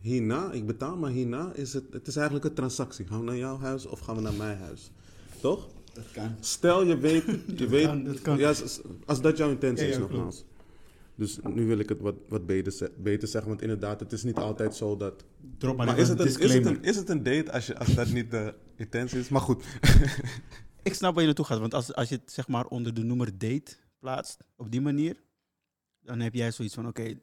[0.00, 3.06] hierna, ik betaal, maar hierna is het, het is eigenlijk een transactie.
[3.06, 4.90] Gaan we naar jouw huis of gaan we naar mijn huis?
[5.40, 5.68] Toch?
[5.92, 6.36] Dat kan.
[6.40, 7.24] Stel je weet,
[7.56, 8.38] je weet, kan, dat kan.
[8.38, 10.44] Ja, als, als dat jouw intentie Ja, is ja, nogmaals.
[11.16, 14.36] Dus nu wil ik het wat, wat beter, beter zeggen, want inderdaad, het is niet
[14.36, 15.24] altijd zo dat...
[15.58, 17.94] Drop maar, is het, een is, het een, is het een date als, je, als
[17.94, 19.28] dat niet de intentie is?
[19.28, 19.64] Maar goed,
[20.82, 23.02] Ik snap waar je naartoe gaat, want als, als je het zeg maar onder de
[23.02, 25.22] noemer date plaatst, op die manier,
[26.00, 27.14] dan heb jij zoiets van, oké,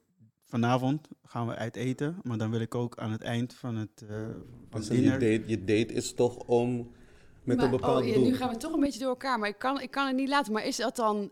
[0.44, 4.02] vanavond gaan we uit eten, maar dan wil ik ook aan het eind van het,
[4.08, 4.16] eh,
[4.70, 6.90] van het Dus je, date, je date is toch om
[7.42, 8.24] met Maar- een bepaald oh, ja, doel.
[8.24, 10.28] Nu gaan we toch een beetje door elkaar, maar ik kan, ik kan het niet
[10.28, 10.52] laten.
[10.52, 11.30] Maar is dat dan...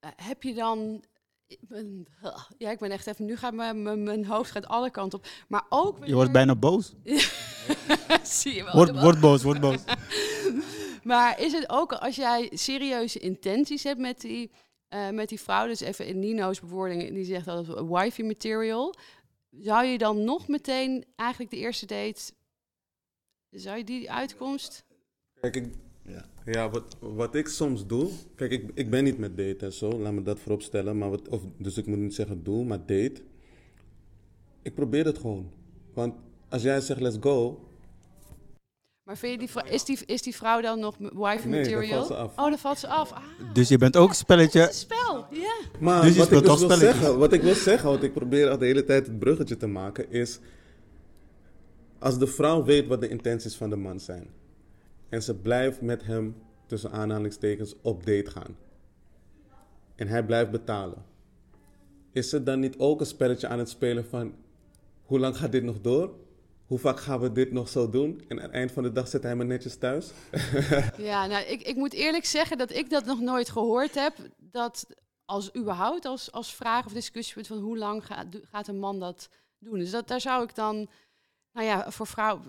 [0.00, 1.04] eh, heb je dan...
[1.46, 2.06] ik ben-
[2.58, 3.24] Ja, ik ben echt even...
[3.24, 5.26] Nu gaat mijn, mijn, mijn hoofd gaat alle kanten op.
[5.48, 6.06] Maar ook...
[6.06, 6.94] Je wordt bijna boos.
[8.22, 8.72] Zie je wel.
[8.72, 9.78] Word, word boos, word boos.
[11.02, 14.50] Maar is het ook als jij serieuze intenties hebt met die,
[14.88, 18.94] eh, met die vrouw, dus even in Nino's bewoording, die zegt dat het wifey material,
[19.50, 22.32] zou je dan nog meteen eigenlijk de eerste date,
[23.50, 24.84] zou je die uitkomst?
[25.40, 25.74] Kijk, ik,
[26.08, 26.24] Ja.
[26.44, 28.10] ja, wat, wat ik soms doe.
[28.34, 30.98] Kijk, ik, ik ben niet met date en zo, laat me dat voorop stellen.
[30.98, 33.22] Maar wat, of, dus ik moet niet zeggen doe, maar date.
[34.62, 35.50] Ik probeer het gewoon.
[35.94, 36.14] Want
[36.48, 37.60] als jij zegt let's go,
[39.02, 41.88] Maar vind je die, is, die, is die vrouw dan nog Nee, dan material?
[41.88, 42.30] valt ze af.
[42.38, 43.12] Oh, dan valt ze af.
[43.12, 44.60] Ah, Dus je bent ook een spelletje...
[44.60, 45.54] het is een spel, ja.
[45.80, 47.00] Maar Dus je wat, ik dus toch wil spelletjes?
[47.00, 49.66] zeggen, wat ik wil zeggen, want ik probeer al de hele tijd het bruggetje te
[49.66, 50.38] maken, is...
[51.98, 54.28] Als de vrouw weet wat de intenties van de man zijn...
[55.08, 58.56] en ze blijft met hem, tussen aanhalingstekens, op date gaan...
[59.94, 61.04] en hij blijft betalen...
[62.12, 64.34] is ze dan niet ook een spelletje aan het spelen van...
[65.04, 66.14] hoe lang gaat dit nog door?
[66.66, 68.24] Hoe vaak gaan we dit nog zo doen?
[68.28, 70.10] En aan het eind van de dag zit hij maar netjes thuis?
[70.96, 74.14] Ja, nou, ik, ik moet eerlijk zeggen dat ik dat nog nooit gehoord heb.
[74.38, 74.86] Dat
[75.24, 79.28] als überhaupt als, als vraag of discussiepunt van hoe lang gaat, gaat een man dat
[79.58, 79.78] doen.
[79.78, 80.88] Dus dat, daar zou ik dan,
[81.56, 82.40] nou ja, voor vrouw,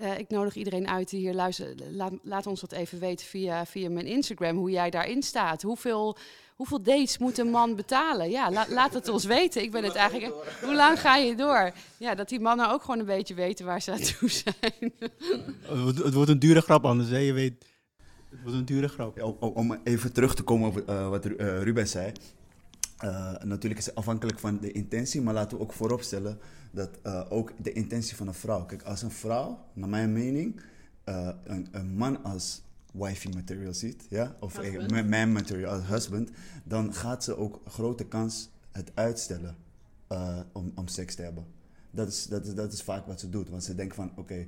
[0.00, 1.82] eh, ik nodig iedereen uit die hier luistert.
[1.90, 5.62] Laat, laat ons dat even weten via, via mijn Instagram, hoe jij daarin staat.
[5.62, 6.16] Hoeveel,
[6.56, 8.30] hoeveel dates moet een man betalen?
[8.30, 9.62] Ja, la- laat het ons weten.
[9.62, 10.34] Ik ben het eigenlijk.
[10.62, 11.70] Hoe lang ga je door?
[11.96, 14.92] Ja, dat die mannen ook gewoon een beetje weten waar ze aan toe zijn.
[16.02, 17.18] Het wordt- een dure grap anders, hè?
[17.18, 17.64] Je weet...
[18.30, 19.16] Het wordt een dure grap.
[19.16, 22.12] Ja, om- om even terug te komen op eh, wat Ru- eh, Ruben zei.
[22.96, 26.38] Eh, natuurlijk is het afhankelijk van de intentie, maar laten we ook vooropstellen
[26.70, 28.64] dat eh, ook de intentie van een vrouw.
[28.64, 30.60] Kijk, als een vrouw, naar mijn mening,
[31.04, 34.54] eh, een, een man als wifey material ziet, ja, of
[34.90, 36.30] ma- man material als husband,
[36.64, 39.56] dan gaat ze ook een grote kans het uitstellen
[40.52, 41.46] om, om seks te hebben.
[41.90, 44.46] Dat is, dat, is, dat is vaak wat ze doet, want ze denkt van, oké,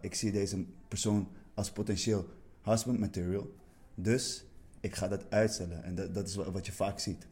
[0.00, 2.28] ik zie deze persoon als potentieel
[2.62, 3.54] husband material,
[3.94, 4.44] dus
[4.80, 5.84] ik ga dat uitstellen.
[5.84, 7.26] En dat, dat is wa- wat je vaak ziet.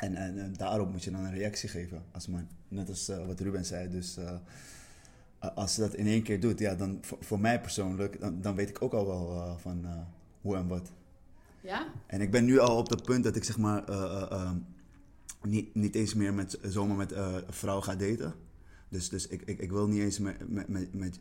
[0.00, 2.48] En, en, en daarop moet je dan een reactie geven als man.
[2.68, 3.88] Net als eh, wat Ruben zei.
[3.88, 4.36] Dus eh,
[5.54, 8.54] als ze dat in één keer doet, ja, dan voor, voor mij persoonlijk, dan, dan
[8.54, 9.86] weet ik ook al wel eh, van
[10.40, 10.90] hoe en wat.
[11.60, 11.86] Ja?
[12.06, 14.50] En ik ben nu al op dat punt dat ik zeg maar eh, eh, eh,
[15.42, 18.34] niet, niet eens meer met, zomaar met een vrouw ga daten.
[18.88, 21.18] Dus, dus ik, ik, ik wil niet eens met, met, met, met,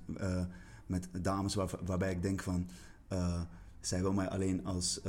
[0.85, 2.69] met dames waar, waarbij ik denk van...
[3.79, 5.01] zij wil mij alleen als,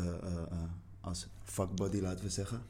[1.00, 2.62] als fuckbody, laten we zeggen.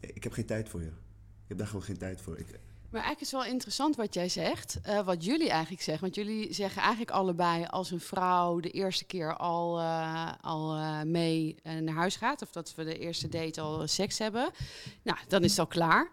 [0.00, 0.86] Ik heb geen tijd voor je.
[0.86, 2.38] Ik heb daar gewoon geen tijd voor.
[2.38, 2.46] Ik,
[2.90, 6.02] Maar eigenlijk is het wel interessant wat jij zegt, eh, wat jullie eigenlijk zeggen.
[6.02, 11.02] Want jullie zeggen eigenlijk allebei als een vrouw de eerste keer al, eh, al eh,
[11.02, 14.50] mee naar huis gaat, of dat we de eerste date al seks hebben,
[15.02, 16.10] nou, dan is het al klaar.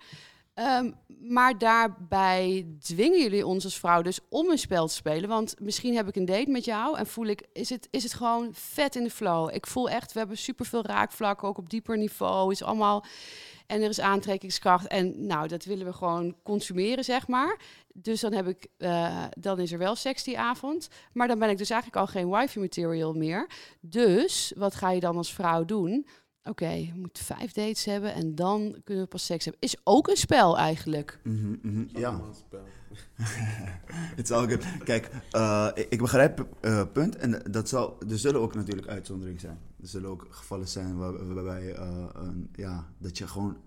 [0.58, 5.30] Ehm, maar daarbij dwingen jullie ons als vrouw dus om een spel te spelen.
[5.30, 8.13] Want misschien heb ik een date met jou en voel ik, is het, is het
[8.13, 9.54] gewoon vet in de flow.
[9.54, 12.52] Ik voel echt, we hebben superveel raakvlakken, ook op dieper niveau.
[12.52, 13.06] is allemaal
[13.67, 14.88] en er is aantrekkingskracht.
[14.88, 17.60] En nou, dat willen we gewoon consumeren, zeg maar.
[17.93, 20.88] Dus dan, heb ik, eh, dan is er wel seks die avond.
[21.13, 23.49] Maar dan ben ik dus eigenlijk al geen wifi material meer.
[23.80, 26.08] Dus wat ga je dan als vrouw doen?
[26.43, 29.62] Oké, we moeten vijf dates hebben en dan kunnen we pas seks hebben.
[29.62, 31.19] Is ook een spel eigenlijk.
[31.23, 32.08] Mhm, mhm, ja.
[32.08, 32.63] Allemaal spel.
[34.15, 34.65] Is all good.
[34.84, 37.15] Kijk, eh, ik- begrijp het punt.
[37.15, 39.58] En dat zal, er zullen ook natuurlijk uitzonderingen zijn.
[39.82, 43.58] Er zullen ook gevallen zijn waar- waarbij eh, een, ja, dat je gewoon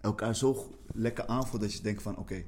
[0.00, 2.44] elkaar zo lekker aanvoelt dat je denkt van oké,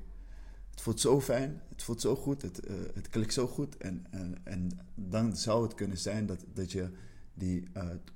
[0.71, 2.61] het voelt zo fijn, het voelt zo goed, het,
[2.95, 3.77] het klikt zo goed.
[3.77, 6.89] En, en, en dan zou het kunnen zijn dat, dat, je
[7.35, 7.65] die,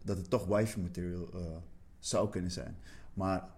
[0.05, 1.29] dat het toch wifi material
[1.99, 2.77] zou kunnen zijn.
[3.14, 3.49] Maar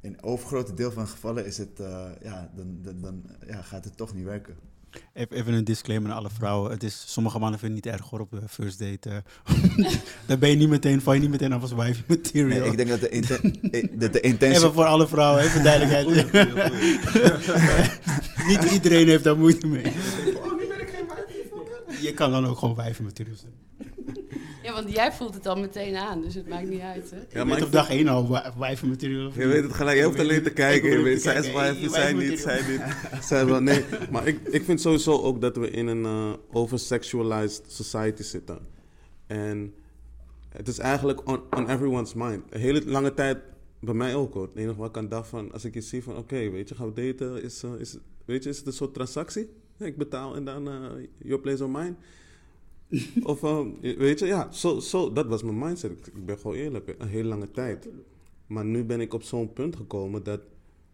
[0.00, 3.84] in het overgrote deel van gevallen is het, eh, ja, dan, dan, dan ja, gaat
[3.84, 4.54] het toch niet werken.
[5.12, 6.70] Even, even een disclaimer aan alle vrouwen.
[6.70, 9.10] Het is, sommige mannen vinden het niet erg hoor op de first date.
[9.10, 9.92] eh.
[10.26, 12.58] Daar ben je niet meteen, val je niet meteen af als wife material.
[12.60, 14.58] Nee, ik denk dat de, inten- eh, dat de intentie...
[14.58, 16.32] Even voor alle vrouwen, even duidelijkheid.
[18.48, 19.92] niet iedereen heeft daar moeite mee.
[22.00, 23.52] Je kan dan ook gewoon wife material zijn.
[24.62, 27.10] Ja, want jij voelt het dan meteen aan, dus het maakt niet uit.
[27.10, 27.16] Hè?
[27.16, 29.26] Ja, je maar ik op dag 1 al wi- wife material.
[29.26, 30.90] of Je weet het gelijk, je hoeft alleen te kijken.
[30.90, 32.80] Je weet, zij is Hey, zij niet, zij niet.
[33.24, 33.84] Zij wel, nee.
[34.10, 38.58] Maar ik, ik vind sowieso ook dat we in een eh oversexualized society zitten.
[39.26, 39.74] En
[40.48, 42.42] het is eigenlijk on, on everyone's mind.
[42.50, 43.38] Een hele lange tijd
[43.80, 44.42] bij mij ook hoor.
[44.42, 46.74] Het enige wat ik aan dacht van, als ik je zie van, oké, weet je,
[46.74, 49.48] gaan we daten, is, eh, is, weet je, is het een soort transactie?
[49.76, 50.74] Ja, ik betaal en dan, uh,
[51.18, 51.94] your place or mine.
[53.22, 55.90] of, uh, weet je, ja, zo, zo, dat was mijn mindset.
[55.90, 57.88] Ik, ik ben gewoon eerlijk, een hele lange tijd.
[58.46, 60.40] Maar nu ben ik op zo'n punt gekomen dat,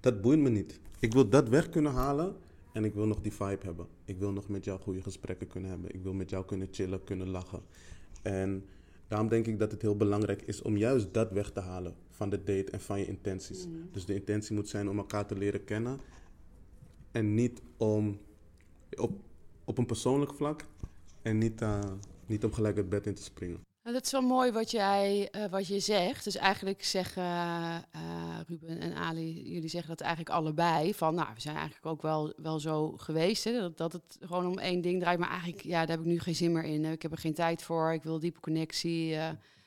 [0.01, 0.81] dat boeit me niet.
[0.99, 2.37] Ik wil dat weg kunnen halen
[2.73, 3.87] en ik wil nog die vibe hebben.
[4.05, 5.95] Ik wil nog met jou goede gesprekken kunnen hebben.
[5.95, 7.61] Ik wil met jou kunnen chillen, kunnen lachen.
[8.23, 8.65] En
[9.09, 12.31] daarom denk ik dat het heel belangrijk is om juist dat weg te halen van
[12.31, 13.67] de date en van je intenties.
[13.67, 13.89] Mm.
[13.93, 15.99] Dus de intentie moet zijn om elkaar te leren kennen.
[17.11, 18.19] En niet om
[18.99, 19.13] op,
[19.65, 20.65] op een persoonlijk vlak.
[21.27, 21.79] En niet, uh,
[22.27, 23.65] niet om gelijk het bed in te springen.
[23.83, 26.25] Nou, dat is wel mooi wat, jij, uh, wat je zegt.
[26.25, 27.77] Dus eigenlijk zeggen uh,
[28.47, 30.95] Ruben en Ali, jullie zeggen dat eigenlijk allebei.
[30.95, 33.45] Van nou, we zijn eigenlijk ook wel, wel zo geweest.
[33.45, 35.19] Hè, dat, dat het gewoon om één ding draait.
[35.19, 36.85] Maar eigenlijk, ja, daar heb ik nu geen zin meer in.
[36.85, 37.93] Ik heb er geen tijd voor.
[37.93, 39.17] Ik wil diepe connectie.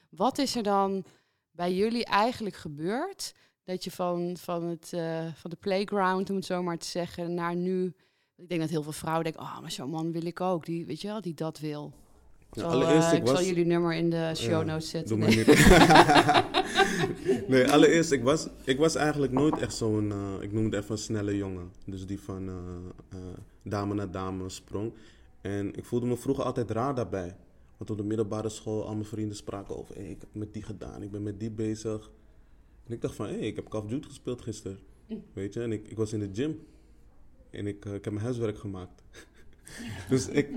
[0.09, 1.05] wat is er dan
[1.51, 3.33] bij jullie eigenlijk gebeurd?
[3.63, 4.89] Dat je van, van, het,
[5.35, 7.93] van de playground, om het zo maar te zeggen, naar nu.
[8.41, 10.65] Ik denk dat heel veel vrouwen denken, oh, maar zo'n man wil ik ook.
[10.65, 11.91] Die, weet je wel, die dat wil.
[12.51, 15.19] Ja, Zal, allereerst, eh, ik was- zal jullie nummer in de show Ja, notes zetten.
[15.19, 15.45] Doe maar Nee.
[17.47, 20.91] nee, allereerst, ik was, ik was eigenlijk nooit echt zo'n, eh, ik noem het even
[20.91, 21.71] een snelle jongen.
[21.85, 22.55] Dus die van eh,
[23.09, 23.17] eh,
[23.63, 24.93] dame naar dame sprong.
[25.41, 27.35] En ik voelde me vroeger altijd raar daarbij.
[27.77, 30.63] Want op de middelbare school, al mijn vrienden spraken over, hey, ik heb met die
[30.63, 32.11] gedaan, ik ben met die bezig.
[32.87, 34.79] En ik dacht van, hé, hey, ik heb Call of Duty gespeeld gisteren.
[35.33, 36.59] Weet je, en ik, ik was in de gym.
[37.49, 39.03] En ik, eh, ik heb mijn huiswerk gemaakt.
[40.09, 40.49] dus ik,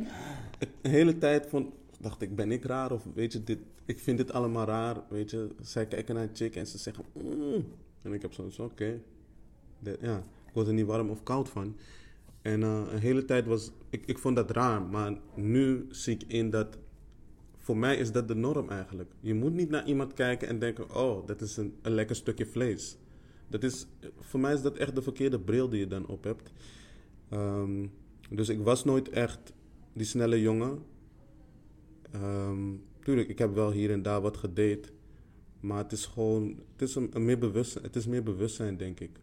[0.80, 2.92] de hele tijd vond, dacht ik, ben ik raar?
[2.92, 5.02] Of weet je, dit, ik vind dit allemaal raar.
[5.08, 7.64] Weet je, zij kijken naar een chick en ze zeggen, "Mm."
[8.02, 9.00] En ik heb zoiets van, oké.
[10.00, 11.76] Ja, ik word er niet warm of koud van.
[12.42, 14.82] En eh, een hele tijd was, ik, ik vond dat raar.
[14.82, 16.78] Maar nu zie ik in dat,
[17.58, 19.10] voor mij is dat de norm eigenlijk.
[19.20, 22.46] Je moet niet naar iemand kijken en denken, oh, dat is een, een lekker stukje
[22.46, 22.96] vlees.
[23.48, 23.86] Dat is,
[24.20, 26.52] voor mij is dat echt de verkeerde bril die je dan op hebt.
[27.32, 27.86] Ehm,
[28.30, 29.52] dus ik was nooit echt
[29.92, 30.82] die snelle jongen.
[32.12, 34.92] Ehm, tuurlijk, ik heb wel hier en daar wat gedate.
[35.60, 39.00] Maar het is gewoon, het is een, een meer, bewustzijn, het is meer bewustzijn, denk
[39.00, 39.20] ik.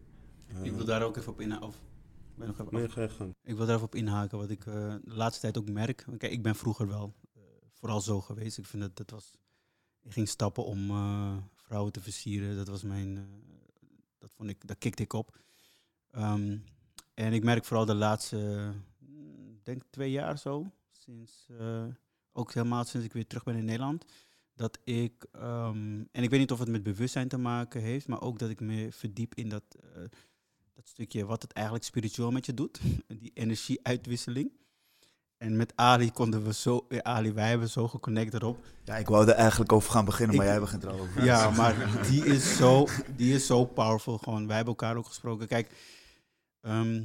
[0.62, 1.66] Ik wil daar ook even op inhaken.
[1.66, 3.34] Of, ik ben nog even Nee, af- ga je gang.
[3.42, 6.06] Ik wil daar even op inhaken, wat ik eh, de laatste tijd ook merk.
[6.18, 7.42] Kijk, ik ben vroeger wel eh,
[7.72, 8.58] vooral zo geweest.
[8.58, 9.30] Ik vind dat dat was.
[10.02, 12.56] Ik ging stappen om eh, vrouwen te versieren.
[12.56, 13.28] Dat was mijn.
[14.18, 15.38] dat vond ik, daar kikte ik op.
[16.10, 16.56] Ehm,
[17.26, 18.70] en ik merk vooral de laatste,
[19.62, 21.84] denk twee jaar zo, sinds eh,
[22.32, 24.04] ook helemaal sinds ik weer terug ben in Nederland,
[24.54, 28.20] dat ik ehm, en ik weet niet of het met bewustzijn te maken heeft, maar
[28.22, 29.62] ook dat ik me verdiep in dat
[29.94, 30.02] eh,
[30.74, 32.80] dat stukje wat het eigenlijk spiritueel met je doet,
[33.22, 34.52] die energieuitwisseling.
[35.36, 38.64] En met Ali konden we zo, ja, Ali, wij hebben zo geconnect erop.
[38.84, 41.24] Ja, ik wou er eigenlijk over gaan beginnen, maar Ik- jij begint erover.
[41.24, 44.18] Ja, maar die is zo, die is zo powerful.
[44.18, 45.46] Gewoon, wij hebben elkaar ook gesproken.
[45.46, 45.70] Kijk,
[46.60, 47.04] ehm,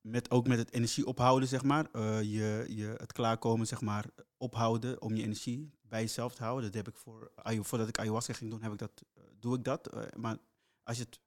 [0.00, 1.90] met, ook met het energie ophouden, zeg maar.
[1.90, 6.64] eh, je, je, het klaarkomen, zeg maar, ophouden om je energie bij jezelf te houden.
[6.64, 9.64] Dat heb ik voor, voordat ik ayahuasca ging doen, heb ik dat, eh, doe ik
[9.64, 9.86] dat.
[9.86, 10.38] Eh, maar
[10.82, 11.20] als je het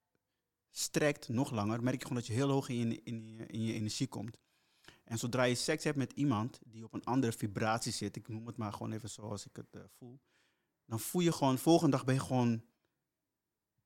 [0.72, 3.64] strekt nog langer, merk je gewoon dat je heel hoog in je, in je, in
[3.64, 4.38] je energie komt.
[5.04, 8.48] En zodra je seks hebt met iemand die op een andere vibratie zit, ik noem
[8.48, 10.20] het maar gewoon even zoals ik het voel,
[10.86, 12.64] dan voel je gewoon, volgende dag ben je gewoon,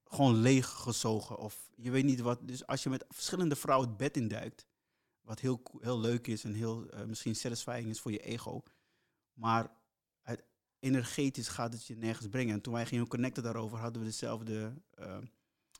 [0.08, 1.38] gewoon leeg gezogen.
[1.38, 2.48] Of je weet niet wat.
[2.48, 4.66] Dus als je met verschillende vrouwen het bed induikt,
[5.20, 8.62] wat heel, heel leuk is en heel eh, misschien satisfying is voor je ego,
[9.32, 9.70] maar
[10.22, 10.42] uit,
[10.78, 12.54] energetisch gaat het je nergens brengen.
[12.54, 15.18] En toen wij gingen connecten daarover, hadden we dezelfde, eh,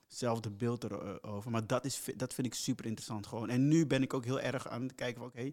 [0.07, 1.51] hetzelfde beeld erover.
[1.51, 3.49] Maar dat, is, dat vind ik super interessant gewoon.
[3.49, 5.53] En nu ben ik ook heel erg aan het kijken van, oké,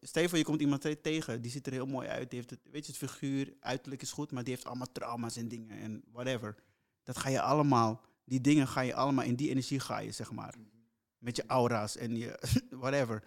[0.00, 2.30] Stel je je komt iemand te- tegen, die ziet er heel mooi uit.
[2.30, 5.36] Die heeft het, weet je, het figuur, uiterlijk is goed, maar die heeft allemaal trauma's
[5.36, 6.54] en dingen en whatever.
[7.02, 10.32] Dat ga je allemaal, die dingen ga je allemaal, in die energie ga je, zeg
[10.32, 10.54] maar.
[11.18, 12.38] Met je aura's en je,
[12.70, 13.22] whatever.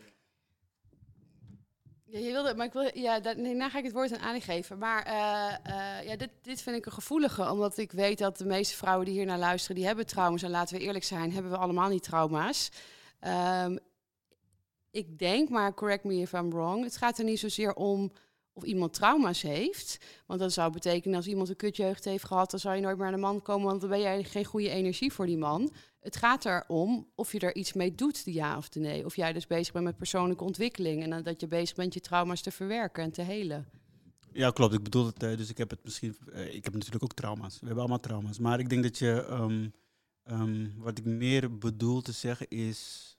[2.03, 4.41] Ja, je wilde, maar ik wil, ja, nee, nou ga ik het woord aan Ali
[4.41, 4.77] geven.
[4.77, 8.45] Maar eh, eh, ja, dit, dit vind ik een gevoelige, omdat ik weet dat de
[8.45, 10.43] meeste vrouwen die hier naar luisteren, die hebben trauma's.
[10.43, 12.71] En laten we eerlijk zijn, hebben we allemaal niet trauma's.
[13.19, 13.77] Ehm,
[14.91, 18.11] ik denk, maar correct me if I'm wrong, het gaat er niet zozeer om
[18.55, 19.97] of iemand trauma's heeft.
[20.25, 23.05] Want dat zou betekenen als iemand een kutjeugd heeft gehad, dan zou je nooit meer
[23.05, 25.71] aan de man komen, want dan ben jij geen goede energie voor die man.
[25.99, 29.05] Het gaat erom of je er iets mee doet, de ja of de nee.
[29.05, 32.41] Of jij dus bezig bent met persoonlijke ontwikkeling en dat je bezig bent je trauma's
[32.41, 33.67] te verwerken en te helen.
[34.35, 34.73] Ja, klopt.
[34.73, 37.53] Ik bedoel het, eh, dus ik heb het misschien, eh, ik heb natuurlijk ook trauma's.
[37.53, 38.39] We hebben allemaal trauma's.
[38.39, 39.69] Maar ik denk dat je, ehm,
[40.23, 43.11] ehm, wat ik meer bedoel te zeggen is,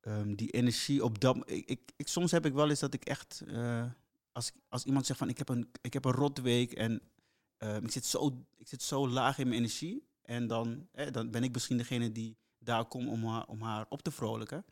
[0.00, 3.04] ehm, die energie op dat, ik, ik, ik, soms heb ik wel eens dat ik
[3.04, 3.84] echt, eh,
[4.34, 7.02] als, als iemand zegt van ik heb een, ik heb een rotweek en
[7.56, 11.42] ehm, ik, zit zo, ik zit zo laag in mijn energie, En dan, dan ben
[11.42, 14.64] ik misschien degene die daar komt om haar, om haar op te vrolijken.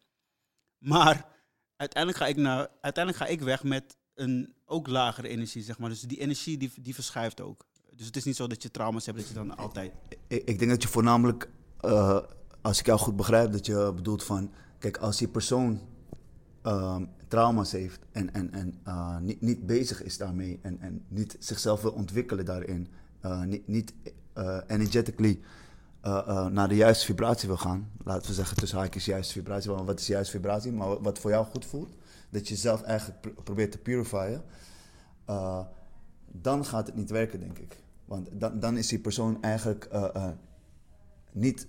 [0.78, 1.26] Maar
[1.76, 5.88] uiteindelijk ga ik, naar, uiteindelijk ga ik weg met een ook lagere energie, zeg maar.
[5.88, 7.66] Dus die energie die, die verschuift ook.
[7.94, 9.92] Dus het is niet zo dat je trauma's hebt dat je dan altijd...
[10.28, 12.20] Ik, ik denk dat je voornamelijk, eh,
[12.60, 15.80] als ik jou goed begrijp, dat je bedoelt van, kijk, als die persoon
[16.62, 21.36] ehm, trauma's heeft en, en, en eh, niet, niet bezig is daarmee en, en niet
[21.38, 22.88] zichzelf wil ontwikkelen daarin,
[23.20, 23.92] eh, niet, niet
[24.32, 25.40] eh, energetically
[26.50, 30.06] naar de juiste vibratie wil gaan, laten we zeggen tussen haakjes juiste vibratie, wat is
[30.06, 31.94] juiste vibratie, maar wat- voor jou goed voelt,
[32.30, 34.42] dat je zelf eigenlijk pro- probeert te purifyen,
[36.32, 37.76] dan gaat het niet werken, denk ik.
[38.04, 39.88] Want dan, dan is die persoon eigenlijk
[41.32, 41.66] niet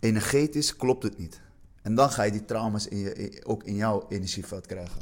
[0.00, 1.40] energetisch, klopt het niet.
[1.88, 5.00] En dan ga je die trauma's in je, in- ook in jouw energieveld krijgen.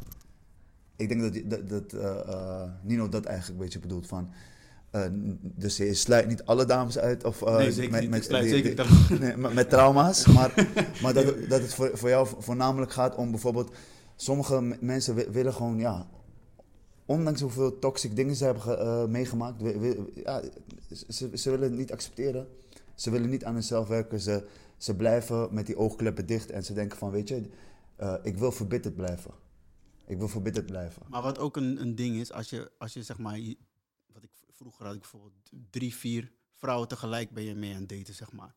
[0.96, 4.30] Ik denk dat, dat, dat eh, eh, Nino dat eigenlijk een beetje bedoelt van.
[4.90, 5.02] eh,
[5.40, 7.24] dus je sluit niet alle dames uit.
[7.24, 8.14] Of, Nee, zeker niet.
[8.14, 10.26] Ik sluit die- zeker die- niet nee, met, met trauma's.
[10.26, 10.54] Maar,
[11.02, 13.74] maar dat, het- dat het voor, voor jou voornamelijk gaat om bijvoorbeeld.
[14.16, 16.06] Sommige mensen wi- willen gewoon, ja.
[17.04, 19.62] Ondanks hoeveel toxic dingen ze hebben ge- meegemaakt.
[20.24, 20.42] ja,
[21.08, 22.46] ze, ze willen het niet accepteren.
[22.96, 24.20] Ze willen niet aan hunzelf werken.
[24.20, 26.50] Ze, ze blijven met die oogkleppen dicht.
[26.50, 27.50] En ze denken van, weet je,
[27.96, 29.30] eh, ik wil verbitterd blijven.
[30.06, 31.02] Ik wil verbitterd blijven.
[31.08, 33.38] Maar wat ook een, een ding is, als je, als je zeg maar,
[34.12, 37.88] wat ik vroeger had ik bijvoorbeeld drie, vier vrouwen tegelijk ben je mee aan het
[37.88, 38.54] daten, zeg maar.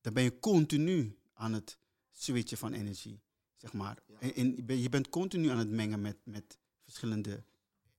[0.00, 1.78] Dan ben je continu aan het
[2.12, 3.20] switchen van energie,
[3.56, 3.96] zeg maar.
[4.20, 7.42] En, en je bent- je bent continu aan het mengen met, met verschillende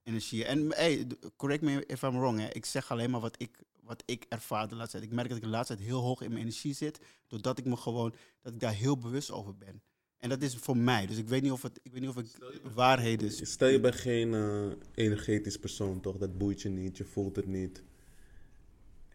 [0.04, 0.46] energieën.
[0.46, 2.48] En hey, correct me if I'm wrong, hè.
[2.50, 5.10] ik zeg alleen maar wat ik, wat ik ervaar de laatste tijd.
[5.10, 7.66] Ik merk dat ik de laatste tijd heel hoog in mijn energie zit, doordat ik
[7.66, 9.82] me gewoon, dat ik daar heel bewust over ben.
[10.18, 12.18] En dat is voor mij, dus ik weet niet of het, ik weet niet of
[12.18, 12.28] ik
[12.74, 13.52] waarheden is.
[13.52, 16.18] Stel je bent geen eh, energetisch persoon, toch?
[16.18, 17.84] Dat boeit je niet, je voelt het niet.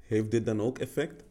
[0.00, 1.24] Heeft dit dan ook effect?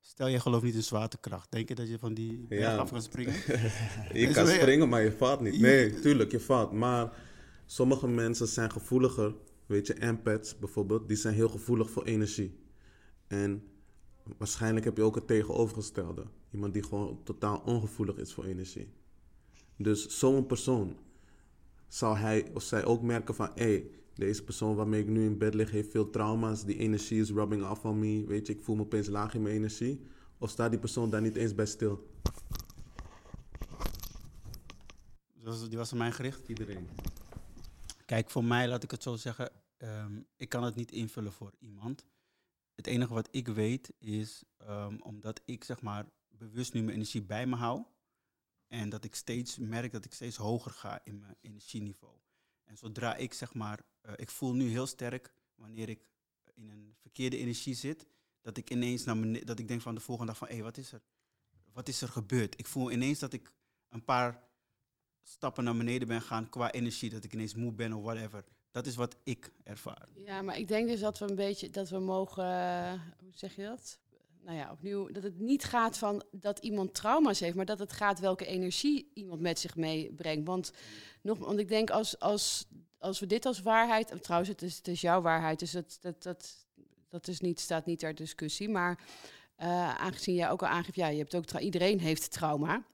[0.00, 1.50] Stel je gelooft niet in zwaartekracht.
[1.50, 2.76] Denk je dat je van die berg Ja.
[2.76, 3.34] af kan springen?
[4.12, 5.60] Je kan springen, maar je valt niet.
[5.68, 6.72] Nee, tuurlijk, je valt.
[6.72, 7.12] Maar
[7.66, 9.34] sommige mensen zijn gevoeliger.
[9.68, 12.58] Weet je, empaths bijvoorbeeld, die zijn heel gevoelig voor energie.
[13.26, 13.62] En
[14.38, 16.24] waarschijnlijk heb je ook het tegenovergestelde.
[16.50, 18.88] Iemand die gewoon totaal ongevoelig is voor energie.
[19.76, 20.96] Dus zo'n persoon,
[21.88, 23.50] zal hij of zij ook merken van...
[23.54, 26.64] hé, hey, deze persoon waarmee ik nu in bed lig heeft veel trauma's.
[26.64, 28.24] Die energie is rubbing off van me.
[28.26, 30.00] Weet je, ik voel me opeens laag in mijn energie.
[30.38, 32.10] Of staat die persoon daar niet eens bij stil?
[35.68, 36.48] Die was aan mij gericht.
[36.48, 36.88] Iedereen.
[38.08, 41.52] Kijk, voor mij, laat ik het zo zeggen, ehm, ik kan het niet invullen voor
[41.58, 42.06] iemand.
[42.74, 47.22] Het enige wat ik weet is, ehm, omdat ik zeg maar bewust nu mijn energie
[47.22, 47.84] bij me hou.
[48.66, 52.14] En dat ik steeds merk dat ik steeds hoger ga in mijn energieniveau.
[52.64, 56.00] En zodra ik zeg maar, eh, ik voel nu heel sterk wanneer ik
[56.54, 58.06] in een verkeerde energie zit,
[58.40, 60.76] dat ik ineens naar beneden, dat ik denk van de volgende dag van, hé, wat
[60.76, 61.02] is er?
[61.72, 62.58] Wat is er gebeurd?
[62.58, 63.52] Ik voel ineens dat ik
[63.88, 64.47] een paar
[65.28, 68.44] stappen naar beneden ben gaan qua energie, dat ik ineens moe ben of whatever.
[68.70, 70.08] Dat is wat ik ervaar.
[70.14, 73.56] Ja, maar ik denk dus dat we een beetje dat we mogen, eh, hoe zeg
[73.56, 73.98] je dat?
[74.40, 77.92] Nou ja, opnieuw, dat het niet gaat van dat iemand trauma's heeft, maar dat het
[77.92, 80.46] gaat welke energie iemand met zich meebrengt.
[80.46, 80.72] Want,
[81.22, 82.66] nog, want ik denk als, als,
[82.98, 86.66] als we dit als waarheid, en trouwens, het is, jouw waarheid, dus dat, dat, dat,
[87.08, 88.68] dat is niet, staat niet ter discussie.
[88.68, 89.04] Maar
[89.56, 92.84] eh, aangezien jij ook al aangeeft, ja, je hebt ook iedereen heeft trauma.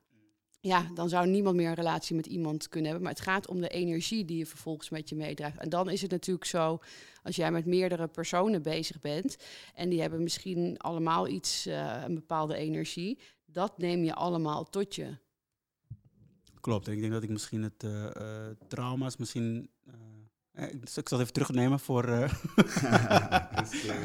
[0.64, 3.08] Ja, dan zou niemand meer een relatie met iemand kunnen hebben.
[3.08, 5.58] Maar het gaat om de energie die je vervolgens met je meedraagt.
[5.58, 6.78] En dan is het natuurlijk zo,
[7.22, 9.36] als jij met meerdere personen bezig bent
[9.74, 14.94] en die hebben misschien allemaal iets, eh, een bepaalde energie, dat neem je allemaal tot
[14.94, 15.16] je.
[16.64, 16.86] Klopt.
[16.86, 19.70] En ik denk dat ik misschien het eh, eh, trauma's misschien.
[20.54, 22.32] ik, ik zal het even terugnemen voor eh,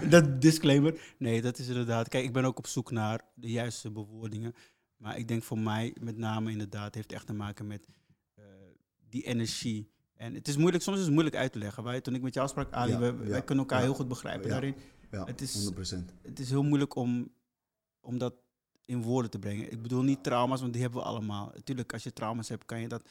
[0.09, 1.01] dat disclaimer.
[1.17, 2.07] Nee, dat is inderdaad.
[2.07, 4.53] Kijk, ik ben ook op zoek naar de juiste bewoordingen.
[4.99, 7.87] Maar ik denk voor mij met name inderdaad heeft echt te maken met
[8.35, 8.43] eh,
[9.09, 9.91] die energie.
[10.15, 11.83] En het is moeilijk, soms is het moeilijk uit te leggen.
[11.83, 13.85] Wij, toen ik met jou sprak, Ali, Ja, wij, ja, wij kunnen elkaar ja.
[13.85, 14.75] heel goed begrijpen daarin.
[15.11, 16.11] Ja, Het is- 100%.
[16.21, 17.31] Het is heel moeilijk om,
[17.99, 18.33] om dat
[18.85, 19.71] in woorden te brengen.
[19.71, 21.51] Ik bedoel niet trauma's, want die hebben we allemaal.
[21.53, 23.03] Natuurlijk, als je trauma's hebt, kan je dat...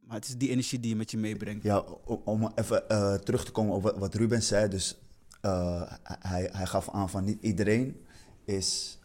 [0.00, 1.62] Maar het is die energie die je met je meebrengt.
[1.62, 1.78] Ja,
[2.24, 4.68] om even eh, terug te komen op wat- Ruben zei.
[4.68, 4.96] Dus
[5.40, 8.04] eh, hij, hij gaf aan van niet iedereen
[8.44, 8.98] is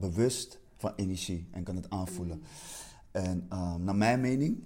[0.00, 2.42] bewust van energie en kan het aanvoelen.
[3.10, 4.62] En eh, naar mijn mening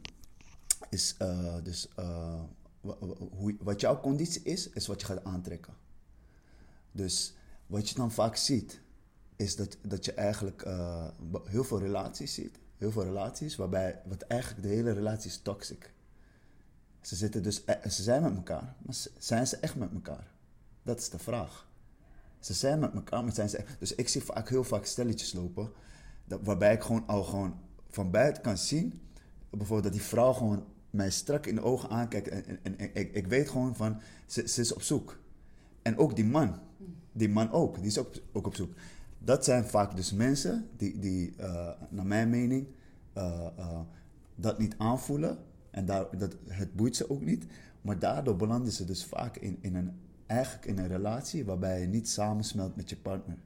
[0.90, 2.40] is eh, dus eh,
[3.36, 5.74] hoe, wat jouw conditie is, is wat je gaat aantrekken.
[6.92, 7.34] Dus
[7.66, 8.80] wat je dan vaak ziet,
[9.36, 11.08] is dat, dat je eigenlijk eh,
[11.44, 12.58] heel veel relaties ziet.
[12.78, 15.92] Heel veel relaties waarbij, wat eigenlijk de hele relatie is toxic.
[17.00, 20.26] Ze, zitten dus, ze zijn met elkaar, maar zijn ze echt met elkaar?
[20.82, 21.68] Dat is de vraag.
[22.40, 25.32] Ze zijn met elkaar, maar zijn ze echt- Dus ik zie vaak heel vaak stelletjes
[25.32, 25.72] lopen,
[26.24, 27.54] dat, waarbij ik gewoon al gewoon
[27.88, 29.00] van buiten kan zien,
[29.50, 33.48] bijvoorbeeld dat die vrouw gewoon mij strak in de ogen aankijkt en, en, ik weet
[33.48, 35.20] gewoon van, ze, ze is op zoek.
[35.82, 36.58] En ook die man,
[37.12, 38.72] die man ook, die is ook, ook op zoek.
[39.18, 42.66] Dat zijn vaak dus mensen die, die eh, naar mijn mening,
[43.12, 43.80] eh, eh,
[44.34, 45.38] dat niet aanvoelen.
[45.70, 47.46] En daar, dat, het boeit ze ook niet.
[47.82, 49.92] Maar daardoor belanden ze dus vaak in, in een,
[50.26, 53.36] eigenlijk in een relatie waarbij je niet samensmelt met je partner.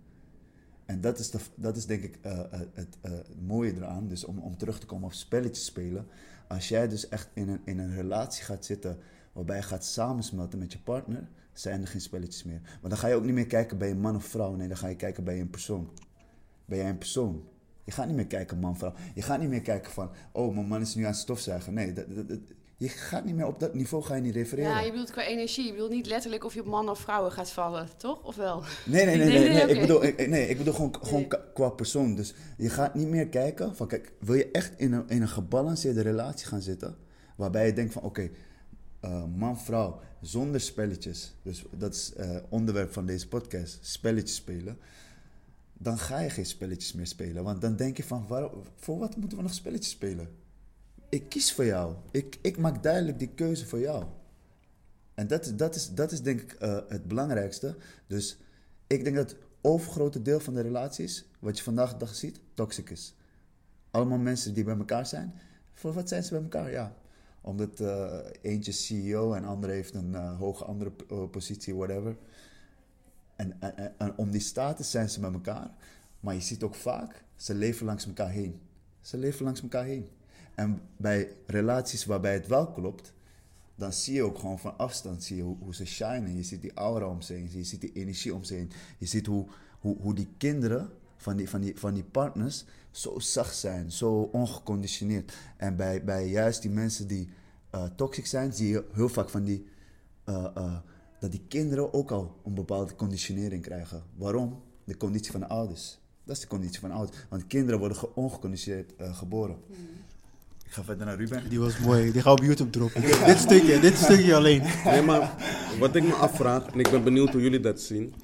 [0.87, 3.12] En dat is, de, dat is denk ik eh, eh, het eh,
[3.47, 4.09] mooie eraan.
[4.09, 6.07] Dus om, om terug te komen op spelletjes spelen.
[6.49, 8.99] Als jij dus echt in een, in een relatie gaat zitten
[9.32, 12.61] waarbij je gaat samensmelten met je partner, zijn er geen spelletjes meer.
[12.80, 14.55] Maar dan ga je ook niet meer kijken bij een man of vrouw.
[14.55, 15.91] Nee, dan ga je kijken bij een persoon.
[16.64, 17.45] Ben jij een persoon?
[17.84, 18.95] Je gaat niet meer kijken man-vrouw.
[19.14, 21.74] Je gaat niet meer kijken van, oh, mijn man is nu aan het stofzuigen.
[21.74, 22.39] Nee, dat, dat-
[22.79, 24.70] je gaat niet meer op dat niveau ga je niet refereren.
[24.70, 25.64] Ja, je bedoelt qua energie.
[25.64, 28.22] Je bedoelt niet letterlijk of je op mannen of vrouwen gaat vallen, toch?
[28.24, 28.62] Of wel?
[28.85, 29.49] Nee, nee, nee, Nee, nee.
[29.49, 29.62] nee, nee.
[29.62, 29.72] oké.
[29.72, 32.14] Ik, bedoel, ik, nee ik bedoel gewoon, gewoon qua persoon.
[32.14, 35.29] Dus je gaat niet meer kijken van, kijk, wil je echt in een, in een
[35.29, 36.97] gebalanceerde relatie gaan zitten,
[37.37, 38.31] waarbij je denkt van, oké,
[39.01, 44.79] eh, man-vrouw, zonder spelletjes, dus dat is eh onderwerp van deze podcast, spelletjes spelen,
[45.72, 47.45] dan ga je geen spelletjes meer spelen.
[47.45, 50.45] Want dan denk je van, waar, voor wat moeten we nog spelletjes spelen?
[51.09, 51.95] Ik kies voor jou.
[52.11, 54.05] Ik, ik maak duidelijk die keuze voor jou.
[55.15, 57.77] En dat is, dat is, dat is denk ik eh, het belangrijkste.
[58.07, 58.39] Dus
[58.87, 62.41] ik denk dat het overgrote deel van de relaties, wat je vandaag de dag ziet,
[62.55, 63.15] toxic is.
[63.91, 65.35] Allemaal mensen die bij elkaar zijn.
[65.73, 66.71] Voor wat zijn ze bij elkaar?
[66.71, 66.95] Ja,
[67.41, 70.91] omdat eh, eentje CEO en andere heeft een eh, hoge andere
[71.31, 72.17] positie, whatever.
[73.37, 75.71] En, en, en- en om die status zijn ze bij elkaar.
[76.21, 78.61] Maar je ziet ook vaak, ze leven langs elkaar heen.
[79.01, 80.09] Ze leven langs elkaar heen.
[80.57, 83.13] En bij relaties waarbij het wel klopt,
[83.75, 86.37] dan zie je ook gewoon van afstand zie je hoe, ze shinen.
[86.37, 88.71] Je ziet die aura om ze heen, je ziet die energie om ze heen.
[88.99, 89.47] Je ziet hoe,
[89.81, 94.21] hoe, hoe die kinderen van die, van, die, van die partners zo zacht zijn, zo
[94.33, 95.33] ongeconditioneerd.
[95.57, 97.29] En bij, bij juist die mensen die
[97.71, 99.67] eh toxic zijn, zie je heel vaak van die,
[100.25, 100.77] eh, eh,
[101.21, 104.03] dat die kinderen ook al een bepaalde conditionering krijgen.
[104.15, 104.63] Waarom?
[104.85, 105.99] De conditie van de ouders.
[106.25, 107.19] Dat is de conditie van de ouders.
[107.29, 109.57] Want kinderen worden ge- ongeconditioneerd geboren.
[110.67, 111.49] Ik ga verder naar Ruben.
[111.49, 112.12] Die was mooi.
[112.12, 113.01] Die gaan we op YouTube droppen.
[113.27, 114.62] dit stukje, dit stukje alleen.
[114.85, 115.35] Nee, maar
[115.79, 118.14] wat ik me afvraag, en ik ben benieuwd hoe jullie dat zien,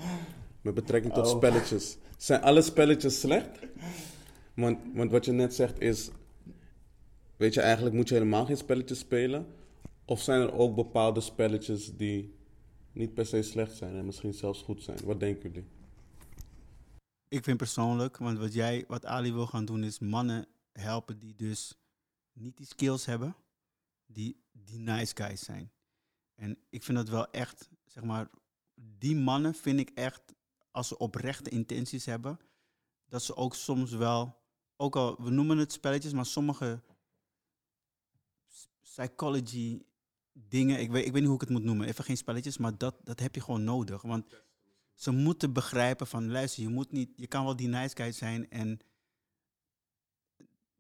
[0.61, 1.37] met betrekking tot Oh.
[1.37, 1.97] spelletjes.
[2.17, 3.49] Zijn alle spelletjes slecht?
[4.55, 6.11] Want, want wat je net zegt is,
[7.37, 9.47] weet je, eigenlijk moet je helemaal geen spelletjes spelen.
[10.05, 12.35] Of zijn er ook bepaalde spelletjes die
[12.93, 14.99] niet per se slecht zijn en misschien zelfs goed zijn?
[15.05, 15.69] Wat denken jullie?
[17.29, 21.35] Ik vind persoonlijk, want wat jij, wat Ali wil gaan doen, is mannen helpen die
[21.37, 21.75] dus
[22.33, 23.37] niet die skills hebben,
[24.07, 25.73] die, die nice guys zijn.
[26.35, 28.31] En ik vind dat wel echt, zeg maar,
[28.75, 30.35] die mannen vind ik echt,
[30.71, 32.41] als ze oprechte intenties hebben,
[33.09, 34.41] dat ze ook soms wel,
[34.77, 36.83] ook al, we noemen het spelletjes, maar sommige
[38.81, 39.83] psychology
[40.33, 42.79] dingen, ik weet, ik weet niet hoe ik het moet noemen, even geen spelletjes, maar
[42.79, 44.03] dat, dat heb je gewoon nodig.
[44.03, 44.27] Want
[44.95, 48.51] ze moeten begrijpen van, luister, je moet niet, je kan wel die nice guy zijn
[48.51, 48.81] en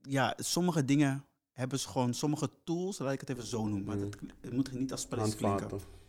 [0.00, 3.98] ja, sommige dingen hebben ze gewoon, sommige tools, laat ik het even zo noemen, maar
[3.98, 5.60] dat, het moet niet als spelletjes klinken.
[5.60, 6.00] Handvaten.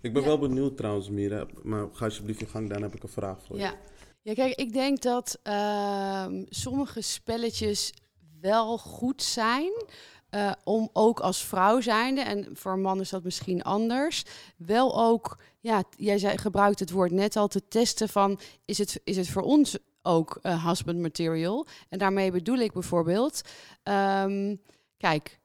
[0.00, 0.28] Ik ben Ja.
[0.28, 3.56] wel benieuwd trouwens, Mira, maar ga alsjeblieft je gang, daarna heb ik een vraag voor
[3.56, 3.62] je.
[3.62, 3.74] Ja.
[4.22, 7.92] ja, kijk, ik denk dat ehm, sommige spelletjes
[8.40, 9.72] wel goed zijn.
[10.30, 14.24] eh, om ook als vrouw zijnde, en voor een man is dat misschien anders,
[14.56, 19.00] wel ook, ja, jij zei, gebruikt het woord net al, te testen van, is het,
[19.04, 21.66] is het voor ons ook eh, husband material?
[21.88, 23.40] En daarmee bedoel ik bijvoorbeeld,
[23.82, 24.56] ehm,
[24.96, 25.40] kijk,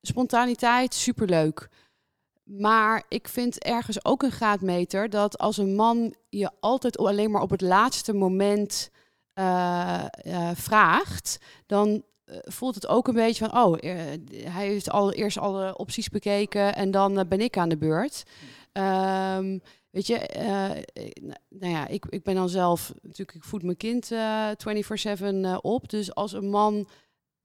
[0.00, 1.68] spontaniteit, superleuk.
[2.44, 7.42] Maar ik vind ergens ook een graadmeter dat als een man je altijd alleen maar
[7.42, 8.90] op het laatste moment
[9.32, 12.02] eh, eh, vraagt, dan
[12.44, 13.78] voelt het ook een beetje van, oh,
[14.52, 18.22] hij heeft al eerst alle opties bekeken en dan ben ik aan de beurt.
[18.72, 19.58] Ehm,
[19.96, 20.82] weet je, eh, eh,
[21.48, 25.58] nou ja, ik, ik ben dan zelf, natuurlijk, ik voed mijn kind eh 24-7 eh,
[25.60, 25.88] op.
[25.88, 26.88] Dus als een man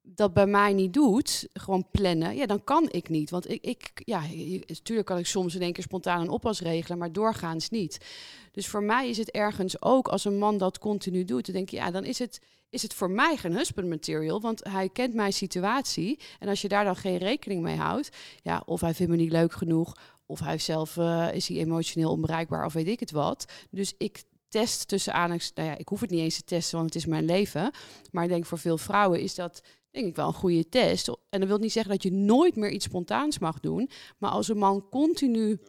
[0.01, 3.29] dat bij mij niet doet, gewoon plannen, ja, dan kan ik niet.
[3.29, 4.21] Want ik, ik ja,
[4.67, 8.05] natuurlijk kan ik soms in één keer spontaan een oppas regelen, maar doorgaans niet.
[8.51, 11.69] Dus voor mij is het ergens ook, als een man dat continu doet, dan denk
[11.69, 15.13] je, ja, dan is het, is het voor mij geen husband material, want hij kent
[15.13, 16.19] mijn situatie.
[16.39, 18.09] En als je daar dan geen rekening mee houdt,
[18.43, 19.95] ja, of hij vindt me niet leuk genoeg,
[20.31, 23.45] of hij zelf eh, is hij emotioneel onbereikbaar, of weet ik het wat.
[23.69, 26.93] Dus ik test tussen aanhalingstekens, nou ja, ik hoef het niet eens te testen, want
[26.93, 27.71] het is mijn leven.
[28.11, 29.61] Maar ik denk voor veel vrouwen is dat
[29.91, 31.07] denk ik wel een goede test.
[31.29, 33.89] En dat wil niet zeggen dat je nooit meer iets spontaans mag doen.
[34.17, 35.59] Maar als een man continu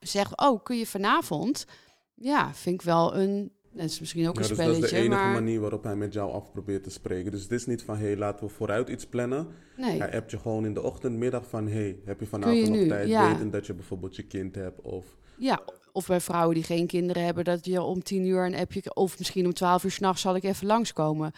[0.00, 1.64] zegt, oh, kun je vanavond?
[2.14, 3.52] Ja, vind ik wel een...
[3.72, 5.32] Dat is misschien ook Ja, een dus dat is spelletje, de enige maar...
[5.32, 7.30] manier waarop hij met jou af probeert te spreken.
[7.30, 9.46] Dus het is niet van, hé, hey, laten we vooruit iets plannen.
[9.76, 9.98] Nee.
[9.98, 12.70] Hij appt je gewoon in de ochtend, middag van, hé, hey, heb je vanavond je
[12.70, 13.08] nog tijd?
[13.08, 13.32] Ja.
[13.32, 15.04] Weten dat je bijvoorbeeld je kind hebt of...
[15.36, 15.60] Ja,
[15.92, 19.18] of bij vrouwen die geen kinderen hebben, dat je om tien uur een appje, of
[19.18, 21.32] misschien om twaalf uur s'nachts zal ik even langskomen.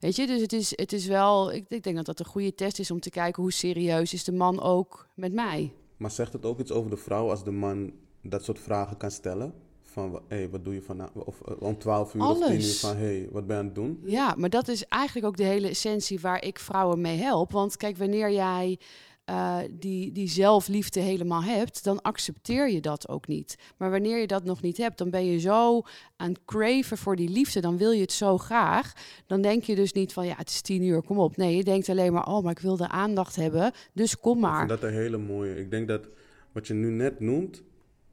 [0.00, 2.54] Weet je, dus het is, het is wel, ik, ik denk dat dat een goede
[2.54, 5.72] test is om te kijken hoe serieus is de man ook met mij.
[5.96, 7.92] Maar zegt het ook iets over de vrouw als de man
[8.22, 9.54] dat soort vragen kan stellen?
[9.92, 11.24] Van, hé, hey, wat doe je vanavond?
[11.24, 13.66] Of eh, om 12 uur of 10 uur van, hé, hey, wat ben je aan
[13.66, 14.00] het doen?
[14.04, 17.52] Ja, maar dat is eigenlijk ook de hele essentie waar ik vrouwen mee help.
[17.52, 18.78] Want kijk, wanneer jij
[19.24, 23.56] eh, die, die zelfliefde helemaal hebt, dan accepteer je dat ook niet.
[23.76, 25.82] Maar wanneer je dat nog niet hebt, dan ben je zo
[26.16, 27.60] aan het craven voor die liefde.
[27.60, 28.92] Dan wil je het zo graag.
[29.26, 31.36] Dan denk je dus niet van, ja, het is tien uur, kom op.
[31.36, 34.40] Nee, je denkt alleen maar, oh, maar ik wil de aandacht hebben, dus kom Ik
[34.42, 34.66] maar.
[34.66, 35.56] vind dat een hele mooie.
[35.56, 36.08] Ik denk dat
[36.52, 37.62] wat je nu net noemt,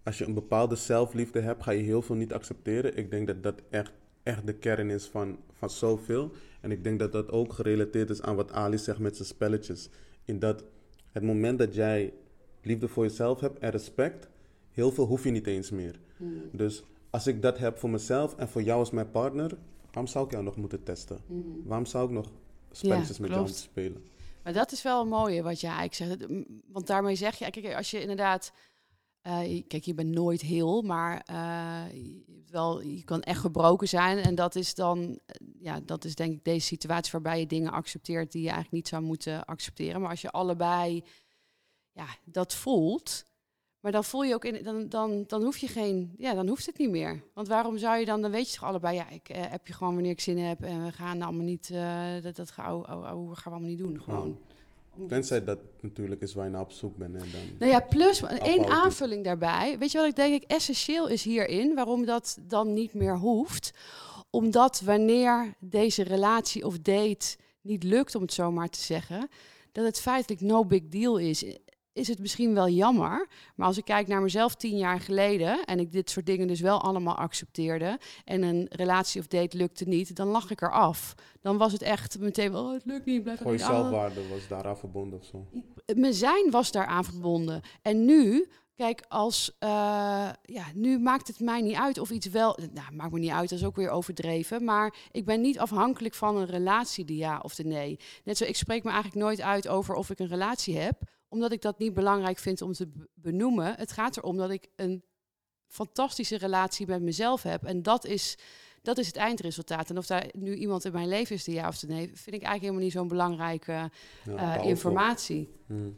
[0.10, 2.98] als je een bepaalde zelfliefde hebt, ga je heel veel niet accepteren.
[2.98, 3.92] Ik denk dat dat echt,
[4.24, 6.32] echt de kern is van, van zoveel.
[6.62, 9.90] En ik denk dat dat ook gerelateerd is aan wat Ali zegt met zijn spelletjes.
[10.26, 10.64] In dat
[11.12, 12.14] het moment dat jij
[12.62, 14.28] liefde voor jezelf hebt en respect,
[14.72, 16.00] heel veel hoef je niet eens meer.
[16.52, 19.52] Dus als ik dat heb voor mezelf en voor jou als mijn partner,
[19.86, 21.20] waarom zou ik jou nog moeten testen?
[21.64, 22.32] Waarom zou ik nog
[22.72, 24.04] spelletjes met jou moeten spelen?
[24.44, 26.32] Maar dat is wel een mooie wat je eigenlijk zegt.
[26.72, 28.52] Want daarmee zeg je, kijk, als je inderdaad.
[29.22, 31.84] Eh, kijk, je bent nooit heel, maar eh,
[32.50, 34.18] wel, je kan echt gebroken zijn.
[34.18, 37.72] En dat is dan, eh, ja, dat is denk ik deze situatie waarbij je dingen
[37.72, 40.02] accepteert die je eigenlijk niet zou moeten accepteren.
[40.02, 41.04] Maar als je allebei
[41.92, 43.26] ja, dat voelt,
[43.80, 46.66] maar dan voel je ook in, dan, dan, dan hoef je geen, ja, dan hoeft
[46.66, 47.24] het niet meer.
[47.34, 49.94] Want waarom zou je dan, dan weet je toch allebei, ja, ik heb je gewoon
[49.94, 51.74] wanneer ik zin heb en we gaan allemaal niet,
[52.22, 54.38] dat, dat gaan, oh, oh, oh, gaan we allemaal niet doen, gewoon.
[55.08, 57.14] Tenzij dat natuurlijk is waar je naar op zoek bent.
[57.14, 57.42] En dan...
[57.60, 59.78] Nou ja, plus één aanvulling daarbij.
[59.80, 63.74] Weet je wat ik denk ik essentieel is hierin, waarom dat dan niet meer hoeft?
[64.30, 69.30] Omdat wanneer deze relatie of date niet lukt, om het zo maar te zeggen,
[69.72, 71.44] dat het feitelijk no big deal is.
[72.00, 75.80] Is het misschien wel jammer, maar als ik kijk naar mezelf tien jaar geleden en
[75.80, 80.16] ik dit soort dingen dus wel allemaal accepteerde en een relatie of date lukte niet,
[80.16, 81.16] dan lag ik eraf.
[81.42, 84.78] Dan was het echt meteen, oh het lukt niet, blijf Gewoon je zelfwaarde was daaraan
[84.78, 85.48] verbonden of zo.
[85.96, 87.62] mijn zijn was daaraan verbonden.
[87.82, 89.70] En nu, kijk, als uh,
[90.44, 92.58] ja, nu maakt het mij niet uit of iets wel.
[92.74, 94.64] Nou, maakt me niet uit, dat is ook weer overdreven.
[94.64, 98.00] Maar ik ben niet afhankelijk van een relatie, de ja of de nee.
[98.24, 101.52] Net zo, ik spreek me eigenlijk nooit uit over of ik een relatie heb, omdat
[101.52, 103.76] ik dat niet belangrijk vind om te benoemen.
[103.76, 105.04] Het gaat erom dat ik een
[105.68, 107.64] fantastische relatie met mezelf heb.
[107.64, 108.38] En dat is.
[108.82, 109.90] Dat is het eindresultaat.
[109.90, 112.18] En of daar nu iemand in mijn leven is, de ja of de nee, vind
[112.18, 113.92] ik eigenlijk helemaal niet zo'n belangrijke
[114.26, 115.50] ja, uh, informatie.
[115.66, 115.98] Hmm.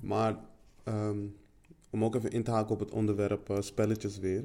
[0.00, 0.36] Maar
[0.84, 1.36] um,
[1.90, 4.44] om ook even in te haken op het onderwerp uh, spelletjes weer.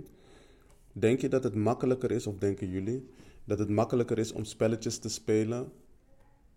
[0.94, 3.10] Denk je dat het makkelijker is, of denken jullie,
[3.44, 5.72] dat het makkelijker is om spelletjes te spelen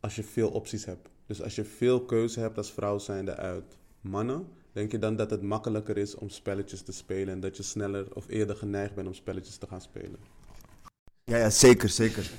[0.00, 1.08] als je veel opties hebt?
[1.26, 5.30] Dus als je veel keuze hebt als vrouw zijnde uit mannen, denk je dan dat
[5.30, 9.06] het makkelijker is om spelletjes te spelen en dat je sneller of eerder geneigd bent
[9.06, 10.16] om spelletjes te gaan spelen?
[11.24, 12.30] Ja, ja zeker, zeker.
[12.30, 12.34] 100%.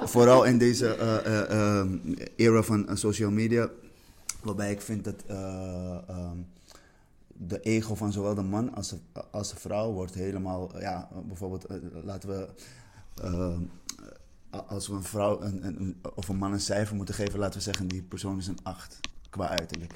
[0.00, 0.02] 100%.
[0.04, 3.70] Vooral in deze uh, uh, uh, era van social media,
[4.42, 6.46] waarbij ik vind dat um,
[7.26, 8.98] de ego van zowel de man als de,
[9.30, 11.66] als de vrouw wordt helemaal, ja, bijvoorbeeld,
[12.04, 12.48] laten we
[13.22, 13.60] ehm,
[14.62, 15.42] als we een vrouw
[16.14, 19.00] of een man een cijfer moeten geven, laten we zeggen, die persoon is een 8
[19.30, 19.94] qua uiterlijk.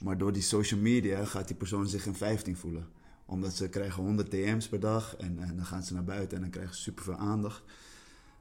[0.00, 2.86] Maar door die social media gaat die persoon zich een 15 voelen.
[3.26, 6.42] Omdat ze krijgen 100 DM's per dag en, en dan gaan ze naar buiten en
[6.42, 7.62] dan krijgen ze superveel aandacht.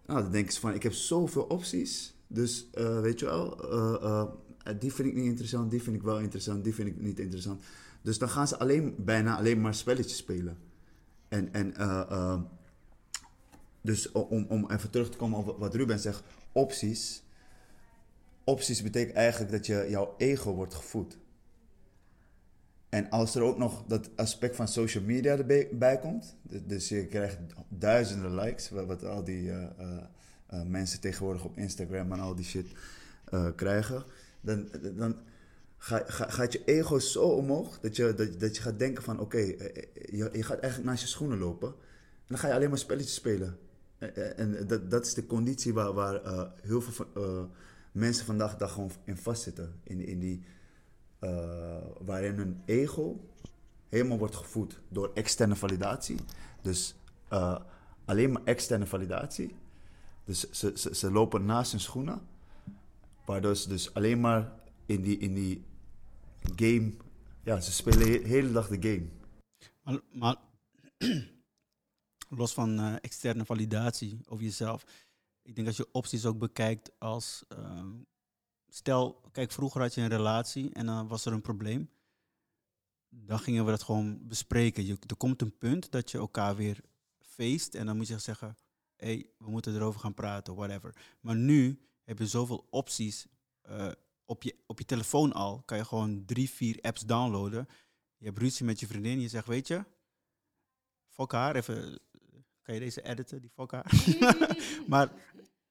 [0.05, 2.15] Nou, dan denken ze van, ik heb zoveel opties.
[2.27, 4.23] Dus uh, weet je wel, uh, uh,
[4.79, 7.63] die vind ik niet interessant, die vind ik wel interessant, die vind ik niet interessant.
[8.01, 10.57] Dus dan gaan ze alleen, bijna alleen maar spelletjes spelen.
[11.27, 11.73] En, en
[13.87, 17.23] dus om, om even terug te komen op wat Ruben zegt, opties.
[18.43, 21.17] Opties betekent eigenlijk dat je, jouw ego wordt gevoed.
[22.89, 27.37] En als er ook nog dat aspect van social media erbij komt, dus je krijgt
[27.69, 29.97] duizenden likes, wat, al die uh, uh,
[30.53, 32.67] uh, mensen tegenwoordig op Instagram en al die shit
[33.55, 34.03] krijgen,
[34.41, 35.15] dan, dan
[35.77, 39.19] ga, ga, gaat je ego zo omhoog dat je, dat, dat je gaat denken van
[39.19, 41.67] oké, je, je gaat eigenlijk naast je schoenen lopen.
[41.67, 43.57] En dan ga je alleen maar spelletjes spelen.
[44.35, 47.49] En dat, dat is de conditie waar, waar uh, heel veel
[47.91, 49.79] mensen vandaag gewoon in vastzitten.
[49.83, 50.43] In, in die,
[52.05, 53.29] waarin hun ego
[53.89, 56.19] helemaal wordt gevoed door externe validatie.
[56.61, 56.95] Dus
[58.05, 59.55] alleen maar externe validatie.
[60.27, 62.21] Dus ze, ze, ze lopen naast hun schoenen.
[63.25, 64.51] Waardoor ze dus alleen maar
[64.85, 65.63] in die, in die
[66.55, 66.91] game...
[67.43, 69.07] Ja, ze spelen de hele dag de game.
[69.83, 70.35] Maar, maar
[72.29, 74.83] los van eh, externe validatie over jezelf.
[75.41, 77.43] Ik denk als je opties ook bekijkt als...
[77.47, 77.91] ehm,
[78.67, 81.89] stel, kijk, vroeger had je een relatie en dan was er een probleem.
[83.09, 84.85] Dan gingen we dat gewoon bespreken.
[84.85, 86.81] Je, er komt een punt dat je elkaar weer
[87.19, 88.57] feest en dan moet je zeggen...
[88.95, 90.95] hé, hey, we moeten erover gaan praten, whatever.
[91.19, 93.27] Maar nu heb je zoveel opties
[93.61, 93.91] eh,
[94.25, 95.61] op, je, op je telefoon al.
[95.61, 97.67] Kan je gewoon drie, vier apps downloaden.
[98.17, 99.19] Je hebt ruzie met je vriendin.
[99.19, 99.85] Je zegt, weet je,
[101.07, 101.55] fuck haar.
[101.55, 101.99] Even,
[102.67, 103.93] kan je deze editen, die haar?
[104.87, 105.11] maar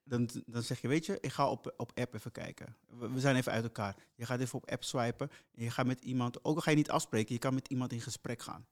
[0.05, 2.76] dan, dan zeg je, weet je, ik ga op, op app even kijken.
[2.86, 3.97] We, we zijn even uit elkaar.
[4.14, 5.30] Je gaat even op app swipen.
[5.55, 7.92] En je gaat met iemand, ook al ga je niet afspreken, je kan met iemand
[7.92, 8.66] in gesprek gaan.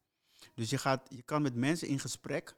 [0.55, 2.55] Dus je, gaat, je kan met mensen in gesprek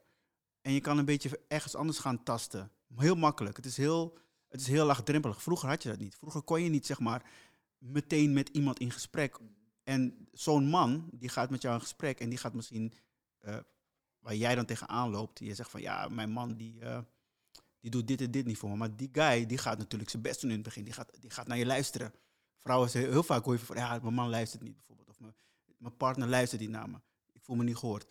[0.61, 2.71] en je kan een beetje ergens anders gaan tasten.
[2.95, 3.55] Heel makkelijk.
[3.55, 5.41] Het is heel, het is heel laagdrempelig.
[5.41, 6.15] Vroeger had je dat niet.
[6.15, 7.29] Vroeger kon je niet, zeg maar,
[7.77, 9.39] meteen met iemand in gesprek.
[9.83, 12.93] En zo'n man, die gaat met jou in gesprek en die gaat misschien,
[13.37, 13.57] eh,
[14.27, 16.99] waar jij dan tegenaan loopt, je zegt van, ja, mijn man die, eh,
[17.79, 18.75] die doet dit en dit niet voor me.
[18.75, 20.83] Maar die guy, die gaat natuurlijk zijn best doen in het begin.
[20.83, 22.13] Die gaat, die gaat naar je luisteren.
[22.57, 25.09] Vrouwen zeggen heel vaak hoor je van, ja, mijn man luistert niet bijvoorbeeld.
[25.09, 25.19] Of
[25.77, 26.97] mijn, partner luistert niet naar me.
[27.31, 28.05] Ik voel me niet gehoord.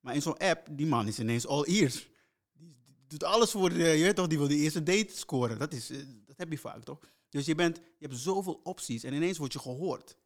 [0.00, 2.08] Maar in zo'n app, die man is ineens all ears.
[2.52, 5.58] Die, die doet alles voor, de, je weet toch, die wil de eerste date scoren.
[5.58, 6.98] Dat, is, eh, dat heb je vaak, toch?
[7.28, 10.16] Dus je, bent, je hebt zoveel opties en ineens word je gehoord.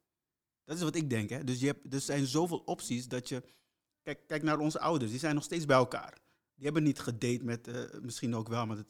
[0.65, 1.45] Dat is wat ik denk, hè.
[1.45, 3.43] Dus je hebt, er zijn zoveel opties dat je...
[4.03, 6.19] Kijk, kijk naar onze ouders, die zijn nog steeds bij elkaar.
[6.55, 8.87] Die hebben niet gedate met, eh, misschien ook wel, maar dat,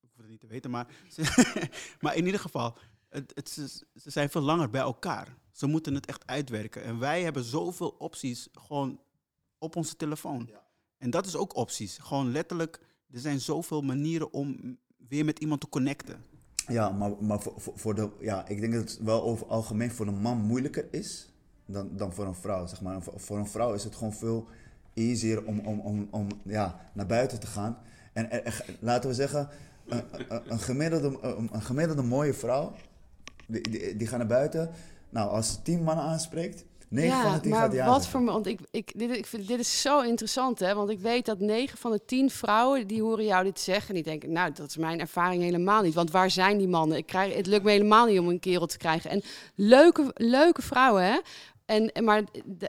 [0.00, 0.70] ik hoef het niet te weten.
[0.70, 0.86] Maar,
[2.00, 2.78] maar in ieder geval,
[3.08, 5.36] het, het, ze, ze zijn veel langer bij elkaar.
[5.52, 6.82] Ze moeten het echt uitwerken.
[6.82, 9.00] En wij hebben zoveel opties gewoon
[9.58, 10.50] op onze telefoon.
[10.98, 11.98] En dat is ook opties.
[11.98, 12.80] Gewoon letterlijk,
[13.10, 14.78] er zijn zoveel manieren om
[15.08, 16.24] weer met iemand te connecten.
[16.66, 19.90] Ja, maar, maar voor, voor, voor de, ja, ik denk dat het wel over algemeen
[19.90, 21.31] voor een man moeilijker is
[21.66, 22.66] dan, dan voor een vrouw.
[22.66, 23.02] Zeg maar.
[23.02, 24.46] Voor, voor een vrouw is het gewoon veel
[24.94, 27.78] easier om, om, om, om ja, naar buiten te gaan.
[28.12, 29.48] En er- er- laten we zeggen,
[30.46, 32.72] een, gemiddelde, een, gemiddelde mooie vrouw,
[33.46, 34.70] die, die, die gaat naar buiten.
[35.10, 38.24] Nou, als ze tien mannen aanspreekt, negen van de tien maar gaat die wat voor...
[38.24, 40.74] Want ik, ik, dit, ik vind, dit is zo interessant, hè.
[40.74, 42.86] Want ik weet dat negen van de tien vrouwen...
[42.86, 44.32] die horen jou dit zeggen en die denken...
[44.32, 45.94] nou, dat is mijn ervaring helemaal niet.
[45.94, 46.96] Want waar zijn die mannen?
[46.96, 49.10] Ik krijg, het lukt me helemaal niet om een kerel te krijgen.
[49.10, 49.22] En
[49.54, 51.18] leuke, leuke vrouwen, hè.
[51.72, 52.22] En, maar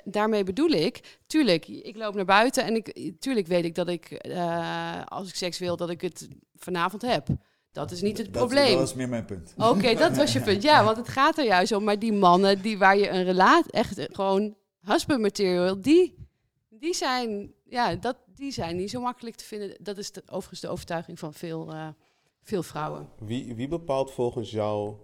[0.05, 4.11] daarmee bedoel ik, tuurlijk, ik loop naar buiten en ik, tuurlijk weet ik dat ik,
[4.11, 7.27] eh, als ik seks wil, dat ik het vanavond heb.
[7.71, 8.69] Dat is niet het Dat- probleem.
[8.71, 9.53] Dat was meer mijn punt.
[9.57, 10.63] Oké, dat was je punt.
[10.63, 11.83] Ja, want het gaat er juist om.
[11.83, 16.15] Maar die mannen die waar je een relatie, echt gewoon husband material, die,
[16.69, 19.75] die, zijn, ja, dat, die zijn niet zo makkelijk te vinden.
[19.79, 21.87] Dat is de, overigens de overtuiging van veel, eh,
[22.41, 23.09] veel vrouwen.
[23.19, 24.95] Wie, wie bepaalt volgens jou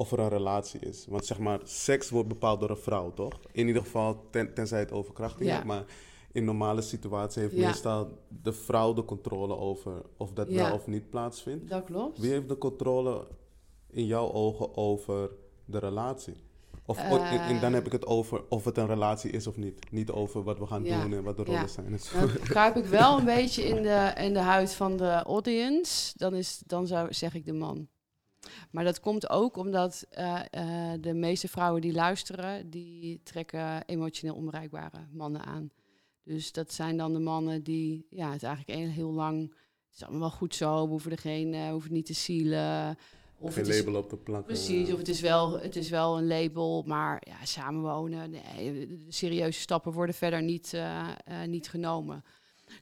[0.00, 1.06] of er een relatie is?
[1.08, 3.40] Want zeg maar, seks wordt bepaald door een vrouw, toch?
[3.52, 5.58] In ieder geval, ten, tenzij het overkrachting Ja.
[5.58, 5.64] is.
[5.64, 5.84] Maar
[6.32, 7.66] in normale situatie heeft Ja.
[7.66, 8.08] meestal
[8.42, 10.54] de vrouw de controle over of dat Ja.
[10.64, 11.68] wel of niet plaatsvindt.
[11.68, 12.18] Dat klopt.
[12.18, 13.26] Wie heeft de controle
[13.90, 15.30] in jouw ogen over
[15.64, 16.34] de relatie?
[16.86, 19.90] Of, en, en dan heb ik het over of het een relatie is of niet.
[19.90, 21.00] Niet over wat we gaan Ja.
[21.02, 21.52] doen en wat de Ja.
[21.52, 21.90] rollen zijn.
[22.12, 26.12] Dan kruip ik wel een beetje in de, in de huid van de audience.
[26.16, 27.88] Dan, is, dan zou, zeg ik de man.
[28.70, 34.34] Maar dat komt ook omdat eh, eh, de meeste vrouwen die luisteren, die trekken emotioneel
[34.34, 35.70] onbereikbare mannen aan.
[36.24, 39.40] Dus dat zijn dan de mannen die, ja, het eigenlijk een- heel lang,
[39.86, 42.96] het is allemaal wel goed zo, we hoeven er geen, we hoeven niet te zielen.
[43.38, 44.44] Of Geen het is- label op de plank.
[44.46, 49.60] Precies, of het is, wel, het is wel een label, maar ja, samenwonen, nee, serieuze
[49.60, 50.80] stappen worden verder niet,
[51.46, 52.24] niet genomen.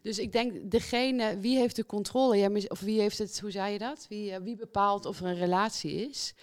[0.02, 3.78] Dus ik denk, degene, wie heeft de controle, of wie heeft het, hoe zei je
[3.78, 4.06] dat?
[4.08, 6.34] Wie, eh, wie bepaalt of er een relatie is?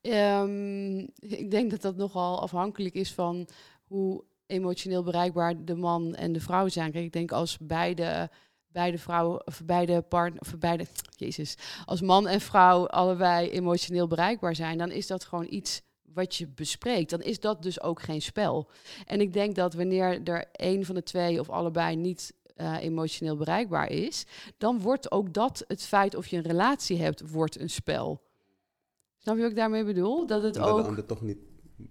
[0.00, 3.48] Ehm, ik denk dat dat nogal afhankelijk is van
[3.84, 6.92] hoe emotioneel bereikbaar de man en de vrouw zijn.
[6.92, 8.30] Ik denk als beide,
[8.66, 10.86] beide vrouwen, of beide partner, of beide,
[11.16, 15.82] jezus, als man en vrouw allebei emotioneel bereikbaar zijn, dan is dat gewoon iets
[16.14, 17.10] wat je bespreekt.
[17.10, 18.70] Dan is dat dus ook geen spel.
[19.06, 23.36] En ik denk dat wanneer er een van de twee of allebei niet eh, emotioneel
[23.36, 24.24] bereikbaar is,
[24.58, 28.22] dan wordt ook dat het feit of je een relatie hebt, wordt een spel.
[29.18, 30.26] Snap je wat ik daarmee bedoel?
[30.26, 30.84] Dat het de ook.
[30.86, 31.38] ander toch niet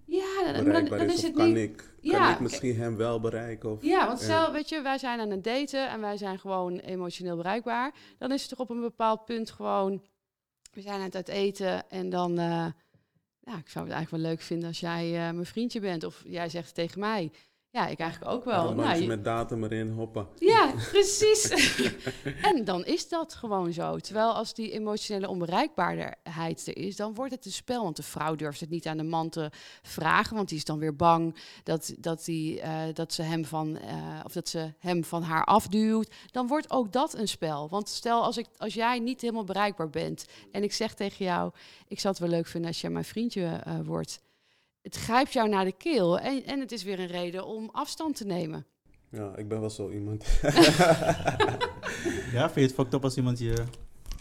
[0.06, 1.22] Ja, dan, dan, is.
[1.22, 1.56] het kan niet.
[1.56, 3.70] ik, kan ik misschien hem wel bereiken?
[3.72, 4.24] Of, Ja, want Ja.
[4.24, 7.94] stel, weet je, wij zijn aan het daten en wij zijn gewoon emotioneel bereikbaar.
[8.18, 10.02] Dan is het toch op een bepaald punt gewoon,
[10.72, 12.66] we zijn aan het uit eten en dan, eh,
[13.40, 16.04] ja, ik zou het eigenlijk wel leuk vinden als jij eh, mijn vriendje bent.
[16.04, 17.32] Of jij zegt tegen mij,
[17.72, 18.74] Ja, ik eigenlijk ook wel.
[18.74, 20.26] Nou, je- met datum erin, hoppa.
[20.38, 21.50] Ja, precies.
[22.52, 23.96] en dan is dat gewoon zo.
[23.98, 27.82] Terwijl als die emotionele onbereikbaarheid er is, dan wordt het een spel.
[27.82, 29.50] Want de vrouw durft het niet aan de man te
[29.82, 33.78] vragen, want die is dan weer bang dat, dat, die, eh, dat, ze, hem van,
[33.78, 36.10] eh, of dat ze hem van haar afduwt.
[36.30, 37.68] Dan wordt ook dat een spel.
[37.68, 41.52] Want stel, als, ik, als jij niet helemaal bereikbaar bent en ik zeg tegen jou,
[41.88, 44.20] ik zou het wel leuk vinden als jij mijn vriendje eh, wordt.
[44.82, 48.16] Het grijpt jou naar de keel en, en het is weer een reden om afstand
[48.16, 48.66] te nemen.
[49.10, 50.24] Ja, ik ben wel zo iemand.
[52.32, 53.64] Ja, vind je het fucked up als iemand je...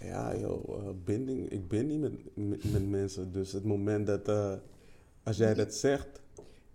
[0.01, 1.49] Ja, joh, eh, binding.
[1.49, 3.31] Ik ben niet met, met, met mensen.
[3.31, 4.53] Dus het moment dat, eh,
[5.23, 6.21] als jij dat zegt,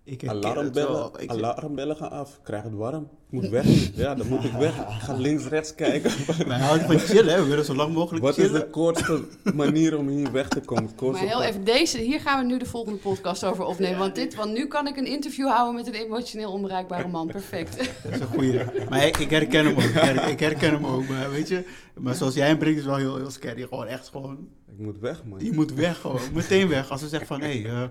[0.06, 1.20] Ik alarmbellen, wel.
[1.20, 2.30] Ik- alarmbellen gaan af.
[2.34, 3.02] Ik krijg het warm.
[3.02, 3.66] Ik moet weg.
[3.96, 4.76] Ja, dan moet ik weg.
[4.76, 6.10] Ik ga links, rechts kijken.
[6.48, 7.42] Wij houden van chillen, hè.
[7.42, 8.60] we willen zo lang mogelijk Wat is chillen.
[8.60, 9.24] de kortste
[9.54, 10.90] manier om hier weg te komen?
[11.12, 13.98] Maar heel even, deze, hier gaan we nu de volgende podcast over opnemen.
[13.98, 17.26] Want, dit, want nu kan ik een interview houden met een emotioneel onbereikbare man.
[17.26, 17.76] Perfect.
[18.02, 18.60] Dat is een goeie.
[18.88, 19.82] Maar ik, ik herken hem ook.
[19.82, 21.08] Ik her- Ik herken hem ook.
[21.08, 21.64] Maar weet je,
[21.98, 23.62] maar zoals jij hem brengt is wel heel, heel scary.
[23.62, 25.44] Gewoon echt gewoon, Ik moet weg, man.
[25.44, 26.20] je moet weg gewoon.
[26.34, 26.90] Meteen weg.
[26.90, 27.82] Als ze zeggen van, hé, hey, eh,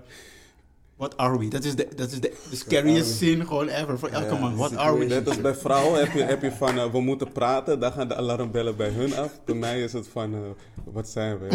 [0.96, 1.48] what are we?
[1.48, 4.56] Dat is de, dat is de, de scariest zin gewoon ever voor elke Ja, man.
[4.56, 5.04] What are we?
[5.04, 7.80] Net als bij vrouwen heb je, heb je van, eh, we moeten praten.
[7.80, 9.44] Dan gaan de alarmbellen bij hun af.
[9.44, 10.40] Bij mij is het van, eh,
[10.84, 11.46] wat zijn we?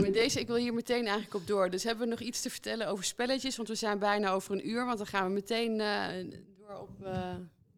[0.00, 1.70] Met deze, ik wil hier meteen eigenlijk op door.
[1.70, 3.56] Dus hebben we nog iets te vertellen over spelletjes?
[3.56, 4.84] Want we zijn bijna over een uur.
[4.86, 6.06] Want dan gaan we meteen eh,
[6.58, 7.06] door op...
[7.06, 7.34] eh,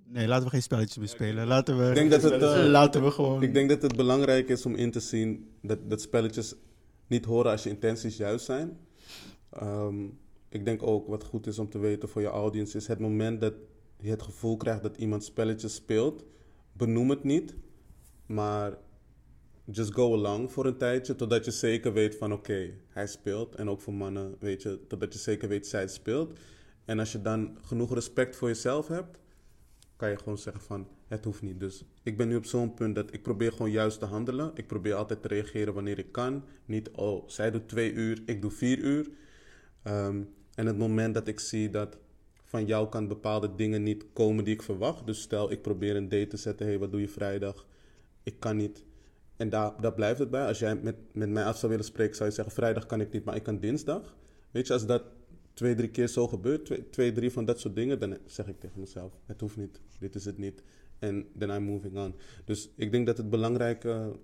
[0.09, 1.47] Nee, laten we geen spelletjes meer spelen.
[1.47, 3.43] Laten we, Ik denk dat het, laten we gewoon...
[3.43, 6.55] Ik denk dat het belangrijk is om in te zien dat, dat spelletjes
[7.07, 8.79] niet horen als je intenties juist zijn.
[9.51, 9.95] Ehm,
[10.55, 13.41] ik denk ook wat goed is om te weten voor je audience is het moment
[13.41, 13.55] dat
[14.01, 16.25] je het gevoel krijgt dat iemand spelletjes speelt,
[16.73, 17.55] benoem het niet,
[18.27, 18.77] maar
[19.65, 23.55] just go along voor een tijdje totdat je zeker weet van oké, hij speelt.
[23.55, 26.39] En ook voor mannen weet je, totdat je zeker weet zij speelt.
[26.85, 29.19] En als je dan genoeg respect voor jezelf hebt,
[29.97, 31.61] kan je gewoon zeggen van het hoeft niet.
[31.61, 34.51] Dus ik ben nu op zo'n punt dat ik probeer gewoon juist te handelen.
[34.55, 36.45] Ik probeer altijd te reageren wanneer ik kan.
[36.65, 39.09] Niet, oh, zij doet twee uur, ik doe vier uur.
[39.83, 40.23] Ehm,
[40.55, 41.99] en het moment dat ik zie dat
[42.45, 45.07] van jou kan bepaalde dingen niet komen die ik verwacht.
[45.07, 46.67] Dus stel, ik probeer een date te zetten.
[46.67, 47.67] hey, wat doe je vrijdag?
[48.23, 48.85] Ik kan niet.
[49.37, 50.47] En daar, daar blijft het bij.
[50.47, 53.13] Als jij met, met mij af zou willen spreken, zou je zeggen: Vrijdag kan ik
[53.13, 54.17] niet, maar ik kan dinsdag.
[54.51, 55.03] Weet je, als dat
[55.55, 58.61] twee, drie keer zo gebeurt, twee, twee drie van dat soort dingen, dan zeg ik
[58.61, 60.63] tegen mezelf: Het hoeft niet, dit is het niet.
[60.99, 62.15] En then I'm moving on.
[62.45, 64.19] Dus ik denk dat het belangrijke,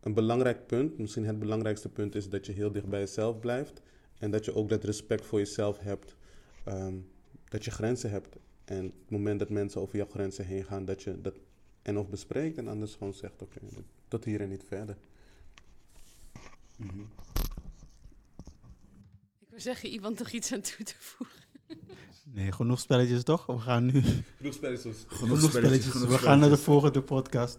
[0.00, 3.82] een belangrijk punt, misschien het belangrijkste punt, is dat je heel dicht bij jezelf blijft.
[4.18, 6.16] En dat je ook dat respect voor jezelf hebt.
[6.64, 6.94] ehm,
[7.48, 8.36] dat je grenzen hebt.
[8.64, 11.34] En het moment dat mensen over jouw grenzen heen gaan, dat je dat
[11.82, 13.58] en of bespreekt en anders gewoon zegt: Oké,
[14.08, 14.96] tot hier en niet verder.
[19.40, 21.42] ik wil zeggen, iemand nog iets aan toe te voegen.
[22.24, 23.46] Nee, genoeg spelletjes toch?
[23.46, 24.02] We gaan nu...
[24.36, 24.96] Genoeg spelletjes.
[25.06, 25.92] Genoeg spelletjes.
[26.04, 27.58] We gaan naar de volgende podcast.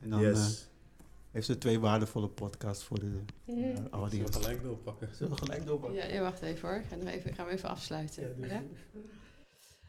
[0.00, 0.67] En dan eh, Yes.
[1.30, 4.32] Heeft ze twee waardevolle podcasts voor de uh, audience.
[4.32, 5.08] gelijk doorpakken.
[5.14, 6.12] Zullen we gelijk doorpakken?
[6.12, 6.78] Ja, wacht even hoor.
[6.78, 8.34] Ik ga, nog even, ik ga hem even afsluiten.
[8.40, 8.62] Ja,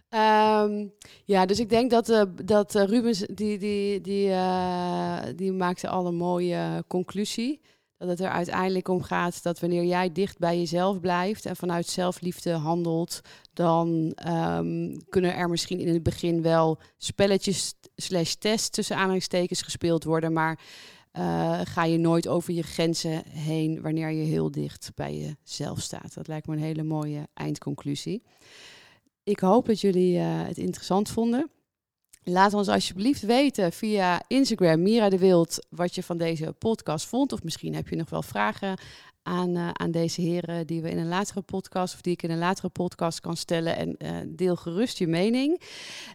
[0.10, 0.88] Ehm,
[1.26, 5.88] ja dus ik denk dat, eh, dat eh, Rubens, die, die, die, eh, die maakte
[5.90, 7.62] al een mooie conclusie.
[7.98, 11.88] Dat het er uiteindelijk om gaat dat wanneer jij dicht bij jezelf blijft en vanuit
[11.88, 13.22] zelfliefde handelt,
[13.54, 20.04] dan ehm, kunnen er misschien in het begin wel spelletjes slash tests tussen aanhalingstekens gespeeld
[20.04, 20.60] worden, maar
[21.12, 26.14] eh, ga je nooit over je grenzen heen wanneer je heel dicht bij jezelf staat.
[26.14, 28.24] Dat lijkt me een hele mooie eindconclusie.
[29.24, 31.52] Ik hoop dat jullie eh, het interessant vonden.
[32.24, 37.32] Laat ons alsjeblieft weten via Instagram, Mira de Wild, wat je van deze podcast vond.
[37.32, 38.78] Of misschien heb je nog wel vragen
[39.30, 42.32] aan, eh, aan deze heren die we in een latere podcast, of die ik in
[42.32, 43.76] een latere podcast kan stellen.
[43.78, 45.62] En eh, deel gerust je mening.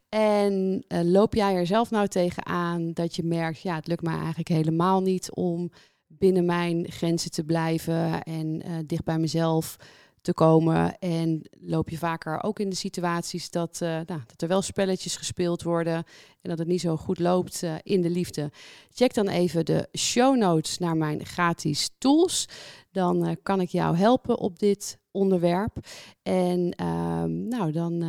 [0.08, 4.16] En eh, loop jij er zelf nou tegenaan dat je merkt, ja, het lukt mij
[4.16, 5.70] eigenlijk helemaal niet om
[6.06, 9.76] binnen mijn grenzen te blijven en dicht bij mezelf
[10.24, 10.98] te komen.
[10.98, 15.16] En loop je vaker ook in de situaties dat, eh, nou, dat er wel spelletjes
[15.16, 15.94] gespeeld worden
[16.40, 18.50] en dat het niet zo goed loopt eh, in de liefde.
[18.92, 22.48] Check dan even de show notes naar mijn gratis tools.
[22.90, 25.76] Dan eh, kan ik jou helpen op dit onderwerp.
[26.22, 28.02] En ehm, nou, dan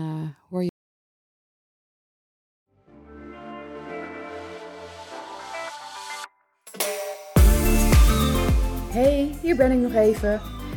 [0.50, 0.74] hoor je.
[8.92, 10.65] Hey, hier ben ik nog even.